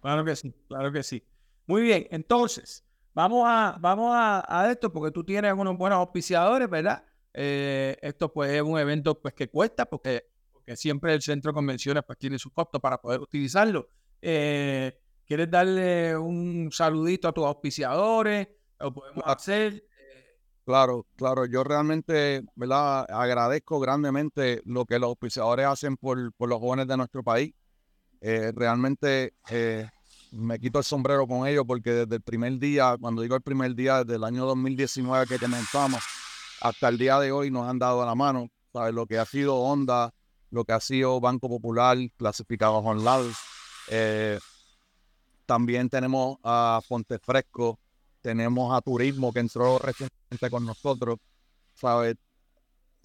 Claro 0.00 0.24
que 0.24 0.36
sí, 0.36 0.54
claro 0.68 0.92
que 0.92 1.02
sí. 1.02 1.22
Muy 1.66 1.82
bien, 1.82 2.06
entonces, 2.10 2.84
vamos 3.14 3.44
a, 3.46 3.76
vamos 3.80 4.12
a, 4.14 4.68
esto 4.70 4.92
porque 4.92 5.12
tú 5.12 5.24
tienes 5.24 5.52
unos 5.52 5.76
buenos 5.76 5.98
auspiciadores, 5.98 6.68
¿verdad? 6.68 7.04
Eh, 7.32 7.96
esto 8.02 8.32
pues 8.32 8.50
es 8.52 8.62
un 8.62 8.78
evento 8.78 9.20
pues 9.20 9.34
que 9.34 9.48
cuesta 9.48 9.86
porque, 9.86 10.24
porque 10.52 10.74
siempre 10.74 11.14
el 11.14 11.22
centro 11.22 11.52
de 11.52 11.54
convenciones 11.54 12.02
pues 12.04 12.18
tiene 12.18 12.38
su 12.38 12.50
costo 12.50 12.80
para 12.80 13.00
poder 13.00 13.20
utilizarlo. 13.20 13.88
Eh, 14.20 14.98
¿Quieres 15.26 15.48
darle 15.50 16.16
un 16.16 16.70
saludito 16.72 17.28
a 17.28 17.32
tus 17.32 17.44
auspiciadores? 17.44 18.48
Lo 18.80 18.92
podemos 18.92 19.22
hacer. 19.26 19.84
Claro, 20.64 21.06
claro, 21.16 21.46
yo 21.46 21.64
realmente, 21.64 22.42
¿verdad? 22.54 23.06
Agradezco 23.10 23.80
grandemente 23.80 24.60
lo 24.64 24.84
que 24.84 24.98
los 24.98 25.08
auspiciadores 25.08 25.66
hacen 25.66 25.96
por, 25.96 26.32
los 26.38 26.58
jóvenes 26.58 26.86
de 26.86 26.96
nuestro 26.96 27.22
país. 27.22 27.52
Eh, 28.20 28.52
realmente 28.54 29.34
eh, 29.50 29.88
me 30.32 30.58
quito 30.58 30.78
el 30.78 30.84
sombrero 30.84 31.26
con 31.26 31.46
ellos 31.46 31.64
porque 31.66 31.90
desde 31.90 32.16
el 32.16 32.22
primer 32.22 32.58
día, 32.58 32.96
cuando 33.00 33.22
digo 33.22 33.34
el 33.34 33.42
primer 33.42 33.74
día, 33.74 34.04
desde 34.04 34.16
el 34.16 34.24
año 34.24 34.46
2019 34.46 35.26
que 35.26 35.38
comenzamos, 35.38 36.02
hasta 36.60 36.88
el 36.88 36.98
día 36.98 37.18
de 37.18 37.32
hoy 37.32 37.50
nos 37.50 37.68
han 37.68 37.78
dado 37.78 38.04
la 38.04 38.14
mano, 38.14 38.48
¿sabes? 38.72 38.94
Lo 38.94 39.06
que 39.06 39.18
ha 39.18 39.24
sido 39.24 39.56
Honda, 39.56 40.12
lo 40.50 40.64
que 40.64 40.72
ha 40.72 40.80
sido 40.80 41.20
Banco 41.20 41.48
Popular, 41.48 41.96
clasificados 42.16 42.82
online. 42.84 43.32
Eh, 43.88 44.38
también 45.46 45.88
tenemos 45.88 46.38
a 46.44 46.80
Ponte 46.86 47.18
Fresco, 47.18 47.78
tenemos 48.20 48.76
a 48.76 48.80
Turismo 48.82 49.32
que 49.32 49.40
entró 49.40 49.78
recientemente 49.78 50.50
con 50.50 50.66
nosotros, 50.66 51.18
¿sabes? 51.74 52.16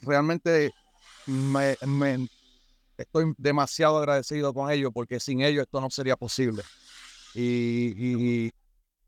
Realmente 0.01 0.71
me, 1.25 1.77
estoy 2.97 3.33
demasiado 3.37 3.97
agradecido 3.97 4.53
con 4.53 4.71
ellos 4.71 4.91
porque 4.93 5.19
sin 5.19 5.41
ellos 5.41 5.63
esto 5.63 5.81
no 5.81 5.89
sería 5.89 6.15
posible. 6.15 6.63
Y, 7.33 8.51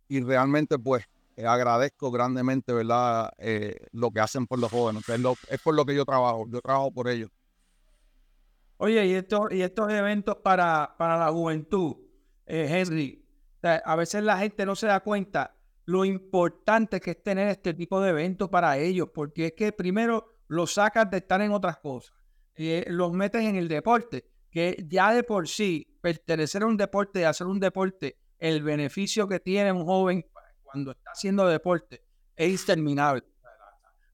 realmente 0.10 0.78
pues 0.78 1.06
agradezco 1.38 2.12
grandemente, 2.12 2.74
¿verdad? 2.74 3.32
Eh, 3.38 3.88
lo 3.92 4.12
que 4.12 4.20
hacen 4.20 4.48
por 4.48 4.60
los 4.60 4.72
jóvenes. 4.72 5.04
Es, 5.50 5.62
por 5.62 5.76
lo 5.76 5.86
que 5.86 5.96
yo 5.96 6.06
trabajo, 6.06 6.46
yo 6.50 6.62
trabajo 6.62 6.92
por 6.92 7.08
ellos. 7.08 7.30
Oye, 8.78 9.06
y 9.06 9.14
estos, 9.14 9.52
y 9.52 9.62
estos 9.62 9.92
eventos 9.92 10.38
para, 10.38 10.96
para 10.98 11.18
la 11.18 11.32
juventud, 11.32 11.96
eh, 12.46 12.68
Henry, 12.70 13.26
a 13.62 13.96
veces 13.96 14.24
la 14.24 14.38
gente 14.38 14.66
no 14.66 14.76
se 14.76 14.88
da 14.88 15.00
cuenta 15.00 15.56
lo 15.86 16.04
importante 16.04 17.00
que 17.00 17.12
es 17.12 17.24
tener 17.24 17.48
este 17.48 17.74
tipo 17.74 18.02
de 18.02 18.10
eventos 18.10 18.50
para 18.50 18.78
ellos, 18.78 19.10
porque 19.14 19.48
es 19.48 19.54
que 19.54 19.72
primero 19.72 20.38
los 20.48 20.74
sacas 20.74 21.10
de 21.10 21.18
estar 21.18 21.42
en 21.42 21.52
otras 21.54 21.78
cosas, 21.78 22.14
eh, 22.58 22.86
los 22.88 23.14
metes 23.14 23.44
en 23.44 23.56
el 23.56 23.68
deporte, 23.68 24.26
que 24.50 24.84
ya 24.88 25.14
de 25.14 25.24
por 25.24 25.48
sí, 25.48 25.98
pertenecer 26.02 26.64
a 26.64 26.68
un 26.68 26.78
deporte 26.78 27.22
y 27.22 27.24
hacer 27.24 27.48
un 27.48 27.60
deporte, 27.60 28.18
el 28.40 28.64
beneficio 28.64 29.28
que 29.28 29.40
tiene 29.40 29.72
un 29.72 29.86
joven 29.86 30.26
cuando 30.64 30.92
está 30.92 31.12
haciendo 31.12 31.48
deporte 31.48 32.04
es 32.36 32.62
interminable. 32.62 33.24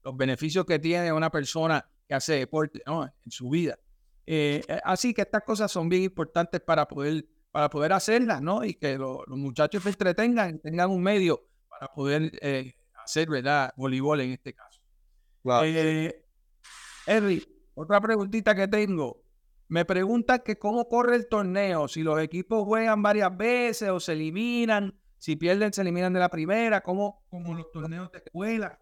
Los 0.02 0.16
beneficios 0.16 0.64
que 0.64 0.78
tiene 0.78 1.12
una 1.12 1.30
persona 1.30 1.86
que 2.06 2.14
hace 2.14 2.34
deporte 2.34 2.82
en 2.86 3.30
su 3.30 3.48
vida. 3.48 3.78
Eh, 4.26 4.62
eh, 4.66 4.80
así 4.84 5.12
que 5.12 5.22
estas 5.22 5.42
cosas 5.42 5.70
son 5.70 5.88
bien 5.88 6.02
importantes 6.02 6.60
para 6.60 6.86
poder, 6.86 7.26
para 7.50 7.68
poder 7.68 7.92
hacerlas, 7.92 8.40
¿no? 8.40 8.64
Y 8.64 8.74
que 8.74 8.96
los 8.96 9.26
muchachos 9.28 9.82
se 9.82 9.90
entretengan, 9.90 10.58
tengan 10.60 10.90
un 10.90 11.02
medio 11.02 11.46
para 11.68 11.92
poder 11.92 12.32
eh, 12.40 12.74
hacer, 13.02 13.28
¿verdad? 13.28 13.72
Voleibol 13.76 14.20
en 14.20 14.32
este 14.32 14.54
caso. 14.54 14.80
Eh, 15.64 16.24
otra 17.74 18.00
preguntita 18.00 18.54
que 18.54 18.68
tengo. 18.68 19.22
Me 19.68 19.84
preguntan 19.84 20.42
que 20.44 20.58
cómo 20.58 20.88
corre 20.88 21.16
el 21.16 21.26
torneo, 21.26 21.88
si 21.88 22.02
los 22.02 22.20
equipos 22.20 22.64
juegan 22.64 23.02
varias 23.02 23.36
veces 23.36 23.90
o 23.90 23.98
se 23.98 24.12
eliminan, 24.12 24.98
si 25.18 25.36
pierden 25.36 25.72
se 25.72 25.80
eliminan 25.80 26.12
de 26.12 26.20
la 26.20 26.28
primera, 26.28 26.82
como, 26.82 27.24
como 27.30 27.54
los 27.54 27.70
torneos 27.72 28.12
de 28.12 28.18
escuela. 28.18 28.78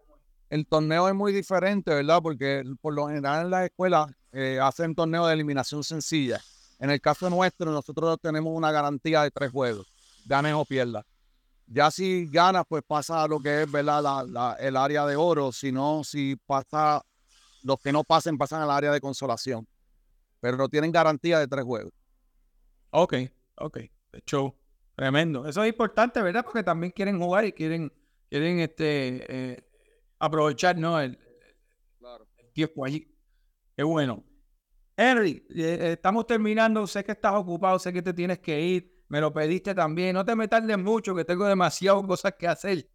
El 0.50 0.66
torneo 0.66 1.08
es 1.08 1.14
muy 1.14 1.32
diferente, 1.32 1.94
¿verdad? 1.94 2.20
Porque 2.22 2.62
por 2.80 2.92
lo 2.92 3.06
general 3.06 3.44
en 3.44 3.50
las 3.50 3.64
escuelas 3.64 4.10
eh, 4.32 4.58
hacen 4.60 4.94
torneos 4.94 5.28
de 5.28 5.34
eliminación 5.34 5.84
sencilla. 5.84 6.40
En 6.78 6.90
el 6.90 7.00
caso 7.00 7.30
nuestro, 7.30 7.70
nosotros 7.70 8.18
tenemos 8.20 8.52
una 8.54 8.72
garantía 8.72 9.22
de 9.22 9.30
tres 9.30 9.52
juegos, 9.52 9.86
ganes 10.26 10.52
o 10.54 10.64
pierdas. 10.64 11.04
Ya 11.68 11.90
si 11.90 12.26
ganas, 12.26 12.64
pues 12.68 12.82
pasa 12.86 13.26
lo 13.28 13.40
que 13.40 13.62
es 13.62 13.70
¿verdad? 13.70 14.26
La, 14.28 14.56
el 14.58 14.76
área 14.76 15.06
de 15.06 15.16
oro. 15.16 15.52
Si 15.52 15.70
no, 15.72 16.02
si 16.04 16.36
pasa, 16.44 17.02
los 17.62 17.80
que 17.80 17.92
no 17.92 18.04
pasen 18.04 18.38
pasan 18.38 18.62
al 18.62 18.70
área 18.70 18.92
de 18.92 19.00
consolación. 19.00 19.66
Pero 20.40 20.56
no 20.56 20.68
tienen 20.68 20.90
garantía 20.90 21.38
de 21.38 21.46
tres 21.46 21.64
juegos. 21.64 21.92
Ok, 22.90 23.14
ok. 23.56 23.76
De 23.76 24.18
hecho, 24.18 24.56
tremendo. 24.94 25.46
Eso 25.46 25.62
es 25.62 25.70
importante, 25.70 26.20
¿verdad? 26.20 26.44
Porque 26.44 26.62
también 26.62 26.92
quieren 26.92 27.20
jugar 27.20 27.44
y 27.44 27.52
quieren, 27.52 27.92
quieren 28.28 28.58
este, 28.60 29.24
eh, 29.28 29.64
aprovechar 30.18 30.76
¿no? 30.76 31.00
el, 31.00 31.18
tiempo 32.52 32.84
allí. 32.84 33.08
Qué 33.76 33.82
bueno. 33.82 34.22
Henry, 34.96 35.46
eh, 35.50 35.78
eh, 35.80 35.92
estamos 35.92 36.26
terminando. 36.26 36.86
Sé 36.86 37.02
que 37.02 37.12
estás 37.12 37.34
ocupado, 37.34 37.78
sé 37.78 37.92
que 37.92 38.02
te 38.02 38.12
tienes 38.12 38.40
que 38.40 38.60
ir 38.60 38.92
me 39.12 39.20
lo 39.20 39.30
pediste 39.30 39.74
también. 39.74 40.14
No 40.14 40.24
te 40.24 40.34
me 40.34 40.48
tardes 40.48 40.78
mucho, 40.78 41.14
que 41.14 41.26
tengo 41.26 41.44
demasiadas 41.44 42.02
cosas 42.06 42.32
que 42.38 42.48
hacer. 42.48 42.88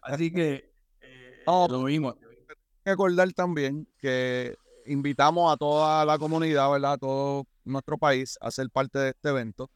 Así 0.00 0.32
que 0.32 0.72
eh, 1.02 1.42
lo 1.46 1.84
vimos. 1.84 2.16
Recordar 2.88 3.32
también 3.32 3.86
que 3.98 4.56
invitamos 4.86 5.52
a 5.52 5.56
toda 5.56 6.04
la 6.04 6.18
comunidad, 6.18 6.70
¿verdad? 6.70 6.94
A 6.94 6.98
todo 6.98 7.44
nuestro 7.64 7.98
país 7.98 8.36
a 8.40 8.50
ser 8.50 8.70
parte 8.70 8.98
de 8.98 9.10
este 9.10 9.28
evento. 9.28 9.70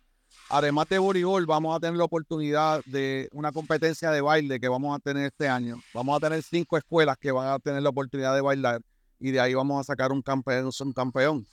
Además 0.49 0.89
de 0.89 0.99
voleibol, 0.99 1.47
vamos 1.47 1.77
a 1.77 1.81
tener 1.81 1.97
la 1.97 2.05
oportunidad 2.05 2.83
de 2.87 3.29
una 3.33 3.53
competencia 3.53 4.11
de 4.11 4.21
baile 4.21 4.59
que 4.59 4.69
vamos 4.69 4.97
a 4.97 4.99
tener 4.99 5.27
este 5.27 5.49
año. 5.49 5.81
Vamos 5.95 6.17
a 6.17 6.21
tener 6.21 6.43
cinco 6.43 6.77
escuelas 6.77 7.17
que 7.19 7.31
van 7.33 7.49
a 7.49 7.59
tener 7.59 7.83
la 7.83 7.91
oportunidad 7.91 8.35
de 8.35 8.41
bailar 8.41 8.81
y 9.19 9.31
de 9.31 9.41
ahí 9.41 9.55
vamos 9.55 9.81
a 9.81 9.85
sacar 9.85 10.11
un 10.11 10.23
campeón, 10.23 10.71
un 10.79 10.93
campeón. 10.93 11.47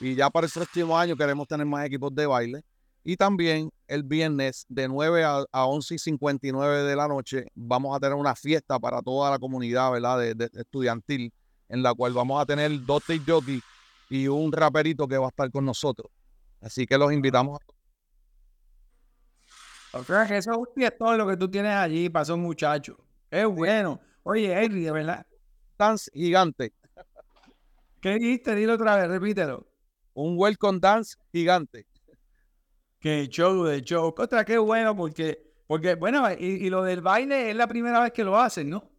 Y 0.00 0.14
ya 0.14 0.28
para 0.28 0.46
el 0.46 0.52
próximo 0.52 0.98
año 0.98 1.16
queremos 1.16 1.46
tener 1.48 1.66
más 1.66 1.86
equipos 1.86 2.14
de 2.14 2.26
baile. 2.26 2.62
Y 3.08 3.16
también 3.16 3.70
el 3.86 4.02
viernes 4.02 4.66
de 4.68 4.88
9 4.88 5.22
a, 5.24 5.44
11 5.52 5.94
y 5.94 5.98
59 6.00 6.82
de 6.82 6.96
la 6.96 7.06
noche 7.06 7.46
vamos 7.54 7.96
a 7.96 8.00
tener 8.00 8.16
una 8.16 8.34
fiesta 8.34 8.80
para 8.80 9.00
toda 9.00 9.30
la 9.30 9.38
comunidad 9.38 9.92
¿verdad? 9.92 10.18
De, 10.34 10.50
estudiantil, 10.54 11.32
en 11.68 11.84
la 11.84 11.94
cual 11.94 12.14
vamos 12.14 12.42
a 12.42 12.44
tener 12.44 12.84
dos 12.84 13.04
jockey 13.24 13.62
y 14.10 14.26
un 14.26 14.50
raperito 14.50 15.06
que 15.06 15.18
va 15.18 15.26
a 15.26 15.28
estar 15.28 15.48
con 15.52 15.64
nosotros. 15.64 16.10
Así 16.60 16.84
que 16.84 16.98
los 16.98 17.12
invitamos. 17.12 17.60
O 19.92 20.02
sea, 20.02 20.26
que 20.26 20.38
eso 20.38 20.66
es 20.74 20.98
todo 20.98 21.16
lo 21.16 21.28
que 21.28 21.36
tú 21.36 21.48
tienes 21.48 21.76
allí 21.76 22.08
para 22.08 22.24
esos 22.24 22.38
muchachos. 22.38 22.96
Es 23.30 23.46
bueno. 23.46 24.00
Oye, 24.24 24.52
Henry, 24.52 24.82
de 24.82 24.90
verdad. 24.90 25.24
Dance 25.78 26.10
gigante. 26.12 26.72
¿Qué 28.00 28.14
dijiste? 28.14 28.56
Dilo 28.56 28.74
otra 28.74 28.96
vez, 28.96 29.08
repítelo. 29.08 29.64
Un 30.12 30.36
welcome 30.36 30.80
dance 30.80 31.14
gigante. 31.30 31.86
Qué 33.06 33.28
show 33.28 33.62
de 33.62 33.82
show. 33.82 34.12
Otra, 34.18 34.44
qué 34.44 34.58
bueno, 34.58 34.96
porque, 34.96 35.38
porque 35.68 35.94
bueno, 35.94 36.28
y, 36.32 36.44
y, 36.44 36.70
lo 36.70 36.82
del 36.82 37.02
baile 37.02 37.50
es 37.50 37.54
la 37.54 37.68
primera 37.68 38.00
vez 38.00 38.10
que 38.10 38.24
lo 38.24 38.36
hacen, 38.36 38.68
¿no? 38.68 38.90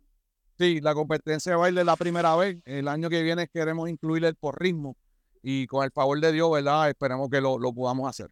Sí, 0.58 0.80
la 0.80 0.94
competencia 0.94 1.52
de 1.52 1.58
baile 1.58 1.82
es 1.82 1.86
la 1.86 1.98
primera 1.98 2.34
vez. 2.38 2.58
El 2.64 2.88
año 2.88 3.10
que 3.10 3.22
viene 3.22 3.50
queremos 3.50 3.90
incluir 3.90 4.24
el 4.24 4.36
porrismo 4.36 4.96
y 5.44 5.68
con 5.68 5.84
el 5.84 5.92
favor 5.92 6.22
de 6.22 6.32
Dios, 6.32 6.50
¿verdad? 6.50 6.88
Esperemos 6.88 7.30
que 7.30 7.42
lo, 7.42 7.60
lo 7.60 7.74
podamos 7.74 8.10
hacer. 8.10 8.32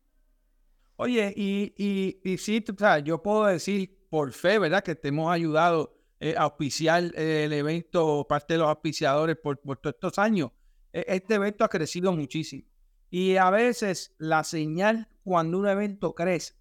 Oye, 0.95 1.33
y, 1.35 1.73
y, 1.75 2.21
y 2.23 2.37
sí, 2.37 2.63
o 2.71 2.79
sea, 2.79 2.99
yo 2.99 3.21
puedo 3.21 3.45
decir 3.47 4.07
por 4.09 4.31
fe, 4.31 4.59
¿verdad? 4.59 4.81
Que 4.81 4.95
te 4.95 5.09
hemos 5.09 5.29
ayudado 5.29 5.99
eh, 6.21 6.35
a 6.37 6.43
auspiciar 6.43 7.03
eh, 7.17 7.43
el 7.43 7.51
evento, 7.51 8.25
parte 8.29 8.53
de 8.53 8.59
los 8.59 8.69
auspiciadores 8.69 9.35
por, 9.35 9.59
por 9.59 9.79
todos 9.79 9.95
estos 9.95 10.19
años. 10.19 10.51
E, 10.93 11.03
este 11.09 11.33
evento 11.33 11.65
ha 11.65 11.67
crecido 11.67 12.13
muchísimo. 12.13 12.63
Y 13.09 13.35
a 13.35 13.49
veces 13.49 14.15
la 14.19 14.45
señal 14.45 15.09
cuando 15.25 15.57
un 15.57 15.67
evento 15.67 16.13
crece 16.13 16.53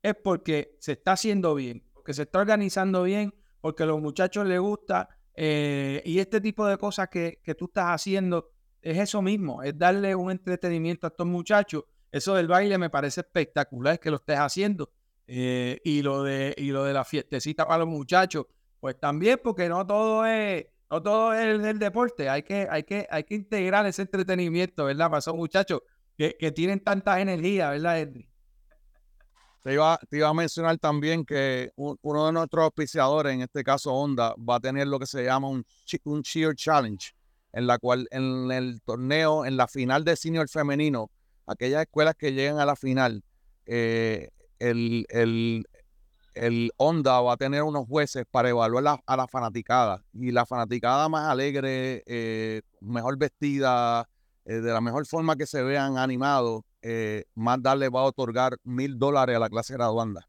es 0.00 0.14
porque 0.14 0.76
se 0.78 0.92
está 0.92 1.12
haciendo 1.12 1.56
bien, 1.56 1.82
porque 1.92 2.14
se 2.14 2.22
está 2.22 2.38
organizando 2.38 3.02
bien, 3.02 3.34
porque 3.60 3.82
a 3.82 3.86
los 3.86 4.00
muchachos 4.00 4.46
les 4.46 4.60
gusta. 4.60 5.08
Eh, 5.34 6.00
y 6.04 6.20
este 6.20 6.40
tipo 6.40 6.64
de 6.66 6.78
cosas 6.78 7.08
que, 7.08 7.40
que, 7.42 7.56
tú 7.56 7.64
estás 7.64 7.86
haciendo 7.86 8.52
es 8.80 8.96
eso 8.96 9.20
mismo, 9.20 9.62
es 9.64 9.76
darle 9.76 10.14
un 10.14 10.30
entretenimiento 10.30 11.08
a 11.08 11.10
estos 11.10 11.26
muchachos. 11.26 11.82
Eso 12.12 12.36
del 12.36 12.46
baile 12.46 12.78
me 12.78 12.88
parece 12.88 13.22
espectacular 13.22 13.98
que 13.98 14.10
lo 14.10 14.18
estés 14.18 14.38
haciendo. 14.38 14.92
Eh, 15.26 15.80
y, 15.82 16.02
lo 16.02 16.22
de, 16.22 16.54
y 16.56 16.70
lo 16.70 16.84
de 16.84 16.92
la 16.92 17.04
fiestecita 17.04 17.66
para 17.66 17.78
los 17.78 17.88
muchachos, 17.88 18.46
pues 18.78 19.00
también, 19.00 19.40
porque 19.42 19.68
no 19.68 19.84
todo 19.84 20.24
es, 20.24 20.66
no 20.88 21.02
todo 21.02 21.34
es 21.34 21.64
el, 21.64 21.78
deporte, 21.80 22.28
hay 22.28 22.44
que, 22.44 22.68
hay, 22.70 22.84
que, 22.84 23.08
hay 23.10 23.24
que 23.24 23.34
integrar 23.34 23.84
ese 23.86 24.02
entretenimiento, 24.02 24.84
¿verdad? 24.84 25.06
Para 25.06 25.18
esos 25.18 25.34
muchachos 25.34 25.82
que, 26.16 26.52
tienen 26.52 26.80
tanta 26.80 27.20
energía, 27.20 27.70
¿verdad, 27.70 28.00
Henry? 28.00 28.28
Te 29.62 29.72
iba, 29.72 29.98
a 30.28 30.34
mencionar 30.34 30.78
también 30.78 31.24
que 31.24 31.72
uno 31.74 32.26
de 32.26 32.32
nuestros 32.32 32.64
auspiciadores, 32.64 33.34
en 33.34 33.42
este 33.42 33.64
caso 33.64 33.92
Honda, 33.92 34.34
va 34.38 34.56
a 34.56 34.60
tener 34.60 34.86
lo 34.86 34.98
que 34.98 35.06
se 35.06 35.24
llama 35.24 35.48
un, 35.48 35.66
un 36.04 36.22
Cheer 36.22 36.54
Challenge, 36.54 37.12
en 37.52 37.66
la 37.66 37.78
cual 37.78 38.06
en 38.12 38.50
el 38.52 38.80
torneo, 38.82 39.44
en 39.44 39.56
la 39.56 39.66
final 39.66 40.04
de 40.04 40.14
senior 40.14 40.48
femenino, 40.48 41.10
aquellas 41.46 41.82
escuelas 41.82 42.14
que 42.14 42.32
llegan 42.32 42.60
a 42.60 42.64
la 42.64 42.76
final, 42.76 43.24
eh, 43.66 44.28
el, 44.60 45.04
el, 45.08 45.66
el 46.34 46.70
Honda 46.76 47.20
va 47.20 47.32
a 47.32 47.36
tener 47.36 47.62
unos 47.62 47.86
jueces 47.86 48.24
para 48.30 48.50
evaluar 48.50 49.00
a 49.04 49.16
la 49.16 49.26
fanaticada. 49.26 50.04
Y 50.12 50.30
la 50.30 50.46
fanaticada 50.46 51.08
más 51.08 51.28
alegre, 51.28 52.04
eh, 52.06 52.62
mejor 52.80 53.18
vestida, 53.18 54.08
eh, 54.46 54.60
de 54.60 54.72
la 54.72 54.80
mejor 54.80 55.04
forma 55.06 55.34
que 55.34 55.44
se 55.44 55.62
vean 55.62 55.98
animados, 55.98 56.62
eh, 56.80 57.24
más 57.34 57.60
darle 57.60 57.88
va 57.88 58.00
a 58.00 58.04
otorgar 58.04 58.56
mil 58.62 58.96
dólares 58.96 59.36
a 59.36 59.40
la 59.40 59.50
clase 59.50 59.74
graduanda. 59.74 60.28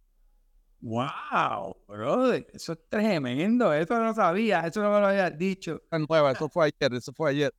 ¡Wow! 0.82 1.78
Brother, 1.88 2.48
eso 2.52 2.74
es 2.74 2.80
tremendo. 2.90 3.72
Eso 3.74 4.00
no 4.00 4.14
sabía, 4.16 4.62
eso 4.62 4.82
no 4.82 4.92
me 4.92 5.00
lo 5.00 5.08
había 5.08 5.30
dicho. 5.30 5.82
Nueva, 6.10 6.32
eso 6.32 6.50
fue 6.50 6.66
ayer, 6.66 6.96
eso 6.96 7.14
fue 7.14 7.30
ayer. 7.30 7.54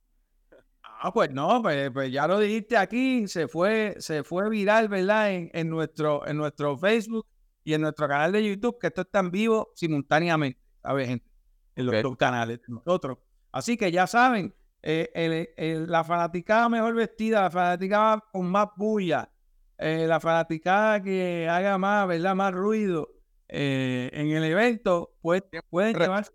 Ah, 0.83 1.13
pues 1.13 1.31
no, 1.31 1.61
pues, 1.61 1.91
pues, 1.91 2.11
ya 2.11 2.27
lo 2.27 2.39
dijiste 2.39 2.75
aquí, 2.75 3.25
se 3.29 3.47
fue, 3.47 3.95
se 3.99 4.25
fue 4.25 4.49
viral, 4.49 4.89
¿verdad? 4.89 5.31
En, 5.31 5.49
en, 5.53 5.69
nuestro, 5.69 6.27
en 6.27 6.35
nuestro 6.35 6.77
Facebook 6.77 7.25
y 7.63 7.73
en 7.73 7.81
nuestro 7.81 8.05
canal 8.09 8.33
de 8.33 8.45
YouTube, 8.45 8.77
que 8.79 8.87
esto 8.87 9.01
está 9.01 9.19
en 9.19 9.31
vivo 9.31 9.71
simultáneamente, 9.75 10.59
¿sabes, 10.81 11.07
gente? 11.07 11.25
En 11.77 11.85
los 11.85 12.03
dos 12.03 12.17
canales 12.17 12.59
de 12.59 12.73
nosotros. 12.73 13.17
Así 13.53 13.77
que 13.77 13.93
ya 13.93 14.07
saben, 14.07 14.53
eh, 14.81 15.85
la 15.87 16.03
fanaticada 16.03 16.69
mejor 16.69 16.93
vestida, 16.95 17.41
la 17.41 17.51
fanaticada 17.51 18.23
con 18.31 18.49
más 18.49 18.67
bulla, 18.75 19.29
eh, 19.77 20.05
la 20.07 20.19
fanaticada 20.19 21.01
que 21.01 21.47
haga 21.49 21.77
más, 21.77 22.07
¿verdad? 22.07 22.35
Más 22.35 22.53
ruido 22.53 23.09
eh, 23.47 24.09
en 24.13 24.29
el 24.31 24.43
evento, 24.43 25.15
pues 25.21 25.43
pueden 25.69 25.97
llevarse 25.97 26.31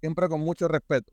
Siempre 0.00 0.28
con 0.28 0.40
mucho 0.40 0.66
respeto. 0.66 1.12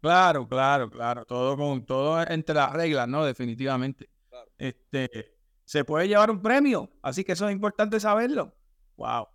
Claro, 0.00 0.46
claro, 0.46 0.90
claro. 0.90 1.24
Todo 1.24 1.56
con 1.56 1.86
todo 1.86 2.22
entre 2.26 2.54
las 2.54 2.72
reglas, 2.72 3.08
¿no? 3.08 3.24
Definitivamente. 3.24 4.10
Este 4.58 5.38
se 5.64 5.84
puede 5.84 6.08
llevar 6.08 6.30
un 6.30 6.40
premio, 6.40 6.90
así 7.02 7.24
que 7.24 7.32
eso 7.32 7.46
es 7.46 7.52
importante 7.52 8.00
saberlo. 8.00 8.54
Wow. 8.96 9.28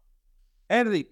Erdi, 0.68 1.08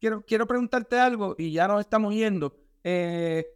quiero, 0.00 0.24
quiero 0.26 0.44
preguntarte 0.44 0.98
algo 0.98 1.36
y 1.38 1.52
ya 1.52 1.68
nos 1.68 1.80
estamos 1.80 2.12
yendo. 2.12 2.52
Eh, 2.82 3.46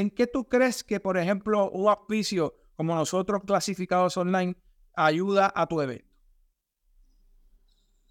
¿en 0.00 0.10
qué 0.10 0.26
tú 0.26 0.44
crees 0.44 0.84
que, 0.84 1.00
por 1.00 1.16
ejemplo, 1.16 1.70
un 1.70 1.88
auspicio 1.88 2.54
como 2.76 2.94
nosotros 2.94 3.42
clasificados 3.46 4.16
online 4.16 4.56
ayuda 4.94 5.52
a 5.54 5.66
tu 5.66 5.80
evento? 5.80 6.06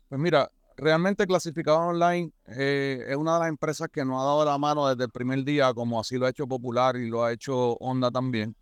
Pues 0.09 0.21
mira, 0.21 0.51
realmente 0.77 1.25
clasificado 1.25 1.79
online 1.79 2.31
eh, 2.47 3.05
es 3.07 3.15
una 3.15 3.35
de 3.35 3.39
las 3.41 3.49
empresas 3.49 3.87
que 3.91 4.03
nos 4.03 4.21
ha 4.21 4.25
dado 4.25 4.45
la 4.45 4.57
mano 4.57 4.87
desde 4.87 5.05
el 5.05 5.11
primer 5.11 5.43
día, 5.43 5.73
como 5.73 5.99
así 5.99 6.17
lo 6.17 6.25
ha 6.25 6.29
hecho 6.29 6.47
Popular 6.47 6.95
y 6.95 7.09
lo 7.09 7.23
ha 7.23 7.31
hecho 7.31 7.73
Honda 7.79 8.11
también, 8.11 8.55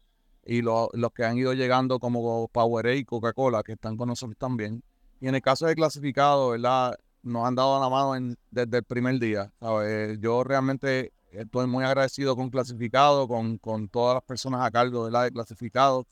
y 0.46 0.62
los 0.62 0.90
que 1.16 1.24
han 1.24 1.38
ido 1.38 1.54
llegando 1.54 2.00
como 2.00 2.48
Powerade 2.50 2.98
y 2.98 3.06
Coca-Cola, 3.06 3.64
que 3.64 3.74
están 3.74 3.98
con 3.98 4.10
nosotros 4.10 4.38
también. 4.38 4.84
Y 5.22 5.28
en 5.28 5.36
el 5.36 5.42
caso 5.42 5.66
de 5.66 5.76
clasificado, 5.76 6.50
¿verdad? 6.50 6.98
Nos 7.22 7.46
han 7.46 7.56
dado 7.56 7.80
la 7.80 7.90
mano 7.90 8.36
desde 8.52 8.78
el 8.78 8.84
primer 8.84 9.20
día. 9.20 9.54
¿sabes? 9.62 10.20
Yo 10.20 10.44
realmente 10.44 11.14
Estoy 11.34 11.65
muy 11.65 11.84
agradecido 11.84 12.36
con 12.36 12.52
Clasificado, 12.52 13.28
con, 13.28 13.58
con 13.58 13.89
todas 13.89 14.15
las 14.15 14.24
personas 14.24 14.62
a 14.62 14.69
cargo 14.69 15.06
de 15.06 15.12
la 15.12 15.24
de 15.24 15.32
Clasificado, 15.32 16.06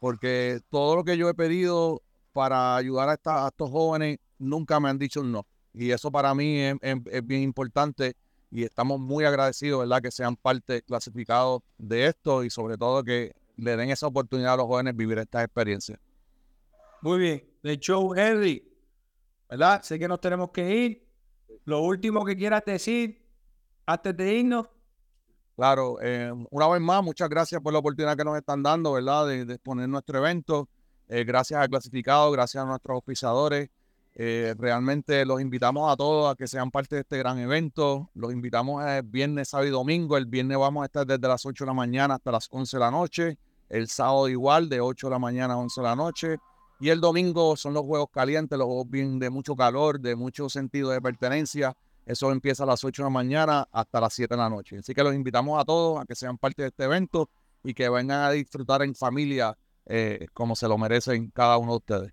porque 0.00 0.60
todo 0.68 0.96
lo 0.96 1.04
que 1.04 1.16
yo 1.16 1.28
he 1.28 1.34
pedido 1.34 2.02
para 2.32 2.74
ayudar 2.74 3.08
a, 3.08 3.46
estos 3.48 3.70
jóvenes 3.70 4.18
nunca 4.36 4.80
me 4.80 4.88
han 4.88 4.98
dicho 4.98 5.22
no. 5.22 5.46
Y 5.72 5.92
eso 5.92 6.10
para 6.10 6.34
mí 6.34 6.58
es, 6.60 6.76
bien 7.24 7.42
importante 7.42 8.14
y 8.50 8.64
estamos 8.64 8.98
muy 8.98 9.24
agradecidos, 9.24 9.80
¿verdad? 9.80 10.02
Que 10.02 10.10
sean 10.10 10.34
parte 10.34 10.82
clasificados 10.82 11.62
de 11.76 12.06
esto 12.06 12.42
y 12.42 12.50
sobre 12.50 12.76
todo 12.76 13.04
que 13.04 13.32
le 13.56 13.76
den 13.76 13.90
esa 13.90 14.08
oportunidad 14.08 14.54
a 14.54 14.56
los 14.56 14.66
jóvenes 14.66 14.96
vivir 14.96 15.18
estas 15.18 15.44
experiencias. 15.44 16.00
Muy 17.00 17.18
bien. 17.20 17.44
De 17.62 17.72
hecho, 17.72 18.16
Henry, 18.16 18.68
¿verdad? 19.48 19.82
Sé 19.82 20.00
que 20.00 20.08
nos 20.08 20.20
tenemos 20.20 20.50
que 20.50 20.76
ir. 20.76 21.08
Lo 21.64 21.82
último 21.82 22.24
que 22.24 22.36
quieras 22.36 22.64
decir 22.64 23.27
antes 23.88 24.16
de 24.16 24.34
irnos. 24.34 24.68
Claro, 25.56 25.96
eh, 26.02 26.30
una 26.50 26.68
vez 26.68 26.80
más, 26.80 27.02
muchas 27.02 27.28
gracias 27.28 27.60
por 27.60 27.72
la 27.72 27.80
oportunidad 27.80 28.16
que 28.16 28.24
nos 28.24 28.36
están 28.36 28.62
dando, 28.62 28.92
¿verdad? 28.92 29.26
De, 29.26 29.42
exponer 29.54 29.88
nuestro 29.88 30.18
evento. 30.18 30.68
Eh, 31.08 31.24
gracias 31.24 31.60
al 31.60 31.68
clasificado, 31.68 32.30
gracias 32.30 32.62
a 32.62 32.66
nuestros 32.66 32.98
oficiadores. 32.98 33.70
Eh, 34.14 34.54
realmente 34.58 35.24
los 35.24 35.40
invitamos 35.40 35.90
a 35.90 35.96
todos 35.96 36.30
a 36.30 36.36
que 36.36 36.46
sean 36.46 36.70
parte 36.70 36.96
de 36.96 37.00
este 37.00 37.16
gran 37.18 37.38
evento. 37.38 38.10
Los 38.14 38.32
invitamos 38.32 38.84
el 38.84 39.02
viernes, 39.04 39.48
sábado 39.48 39.68
y 39.68 39.70
domingo. 39.70 40.16
El 40.16 40.26
viernes 40.26 40.58
vamos 40.58 40.82
a 40.82 40.86
estar 40.86 41.06
desde 41.06 41.26
las 41.26 41.46
8 41.46 41.64
de 41.64 41.66
la 41.66 41.74
mañana 41.74 42.16
hasta 42.16 42.30
las 42.30 42.46
11 42.50 42.76
de 42.76 42.80
la 42.80 42.90
noche. 42.90 43.38
El 43.70 43.88
sábado 43.88 44.28
igual, 44.28 44.68
de 44.68 44.80
8 44.80 45.06
de 45.06 45.10
la 45.10 45.18
mañana 45.18 45.54
a 45.54 45.56
11 45.56 45.80
de 45.80 45.86
la 45.86 45.96
noche. 45.96 46.36
Y 46.78 46.90
el 46.90 47.00
domingo 47.00 47.56
son 47.56 47.74
los 47.74 47.84
juegos 47.84 48.08
calientes, 48.12 48.58
los 48.58 48.66
juegos 48.66 48.90
bien 48.90 49.18
de 49.18 49.30
mucho 49.30 49.56
calor, 49.56 49.98
de 49.98 50.14
mucho 50.14 50.48
sentido 50.48 50.90
de 50.90 51.00
pertenencia. 51.00 51.74
Eso 52.08 52.32
empieza 52.32 52.62
a 52.62 52.66
las 52.66 52.82
8 52.82 53.02
de 53.02 53.06
la 53.06 53.10
mañana 53.10 53.68
hasta 53.70 54.00
las 54.00 54.14
7 54.14 54.34
de 54.34 54.38
la 54.38 54.48
noche. 54.48 54.78
Así 54.78 54.94
que 54.94 55.02
los 55.02 55.14
invitamos 55.14 55.60
a 55.60 55.64
todos 55.66 56.00
a 56.00 56.06
que 56.06 56.14
sean 56.14 56.38
parte 56.38 56.62
de 56.62 56.68
este 56.68 56.84
evento 56.84 57.28
y 57.62 57.74
que 57.74 57.86
vengan 57.90 58.22
a 58.22 58.30
disfrutar 58.30 58.82
en 58.82 58.94
familia 58.94 59.54
eh, 59.84 60.26
como 60.32 60.56
se 60.56 60.66
lo 60.68 60.78
merecen 60.78 61.30
cada 61.30 61.58
uno 61.58 61.72
de 61.72 61.76
ustedes. 61.76 62.12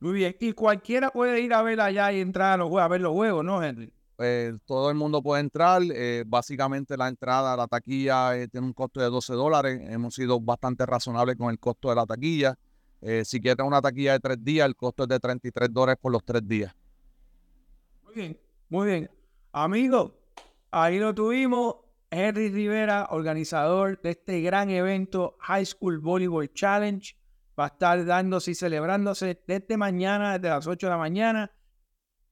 Muy 0.00 0.12
bien. 0.12 0.36
Y 0.40 0.52
cualquiera 0.52 1.10
puede 1.10 1.40
ir 1.40 1.54
a 1.54 1.62
ver 1.62 1.80
allá 1.80 2.12
y 2.12 2.20
entrar 2.20 2.60
a, 2.60 2.62
a 2.62 2.88
ver 2.88 3.00
los 3.00 3.12
juegos, 3.12 3.42
¿no, 3.42 3.64
Henry? 3.64 3.90
Pues 4.16 4.54
todo 4.66 4.90
el 4.90 4.96
mundo 4.96 5.22
puede 5.22 5.40
entrar. 5.40 5.80
Eh, 5.84 6.24
básicamente 6.26 6.94
la 6.98 7.08
entrada 7.08 7.54
a 7.54 7.56
la 7.56 7.66
taquilla 7.66 8.36
eh, 8.36 8.46
tiene 8.46 8.66
un 8.66 8.74
costo 8.74 9.00
de 9.00 9.06
12 9.06 9.32
dólares. 9.32 9.80
Hemos 9.88 10.16
sido 10.16 10.38
bastante 10.38 10.84
razonables 10.84 11.36
con 11.36 11.48
el 11.48 11.58
costo 11.58 11.88
de 11.88 11.94
la 11.94 12.04
taquilla. 12.04 12.58
si 13.24 13.40
quieres 13.40 13.64
una 13.64 13.80
taquilla 13.80 14.12
de 14.12 14.20
tres 14.20 14.44
días, 14.44 14.66
el 14.66 14.76
costo 14.76 15.04
es 15.04 15.08
de 15.08 15.18
33 15.18 15.72
dólares 15.72 15.98
por 15.98 16.12
los 16.12 16.22
tres 16.22 16.46
días. 16.46 16.74
Muy 18.04 18.14
bien. 18.14 18.47
Muy 18.70 18.86
bien. 18.86 19.10
Amigos, 19.52 20.12
ahí 20.70 20.98
lo 20.98 21.14
tuvimos. 21.14 21.76
Henry 22.10 22.48
Rivera, 22.48 23.08
organizador 23.10 24.00
de 24.00 24.10
este 24.10 24.40
gran 24.40 24.70
evento 24.70 25.36
High 25.40 25.66
School 25.66 25.98
Volleyball 25.98 26.52
Challenge. 26.52 27.14
Va 27.58 27.64
a 27.64 27.68
estar 27.68 28.04
dándose 28.04 28.52
y 28.52 28.54
celebrándose 28.54 29.42
desde 29.46 29.76
mañana, 29.76 30.38
desde 30.38 30.48
las 30.48 30.66
8 30.66 30.86
de 30.86 30.90
la 30.90 30.98
mañana, 30.98 31.50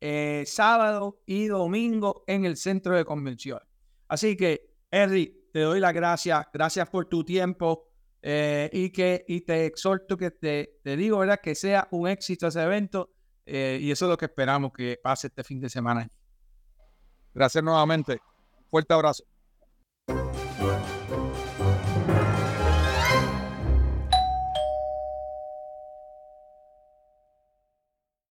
eh, 0.01 0.45
sábado 0.47 1.23
y 1.27 1.47
domingo 1.47 2.25
en 2.27 2.45
el 2.45 2.57
centro 2.57 2.95
de 2.97 3.05
convención. 3.05 3.61
Así 4.09 4.37
que, 4.37 4.75
Henry, 4.91 5.49
te 5.53 5.61
doy 5.61 5.81
las 5.81 5.93
gracias. 5.95 6.47
Gracias 6.53 6.89
por 6.89 7.07
tu 7.07 7.25
tiempo. 7.25 7.85
eh, 8.23 8.71
y 8.73 8.91
que 8.91 9.25
y 9.29 9.43
te 9.43 9.67
exhorto 9.67 10.17
que 10.17 10.33
te, 10.33 10.81
te, 10.83 10.97
digo, 10.97 11.19
¿verdad? 11.19 11.41
Que 11.41 11.55
sea 11.55 11.87
un 11.93 12.09
éxito 12.09 12.49
ese 12.49 12.63
evento 12.63 13.13
eh, 13.47 13.79
y 13.81 13.91
eso 13.93 14.07
es 14.07 14.11
lo 14.11 14.17
que 14.17 14.25
esperamos 14.27 14.73
que 14.73 14.99
pase 15.03 15.29
este 15.29 15.45
fin 15.45 15.61
de 15.61 15.69
semana. 15.71 16.11
Gracias 17.37 17.63
nuevamente. 17.63 18.19
Fuerte 18.71 18.95
abrazo. 18.95 19.23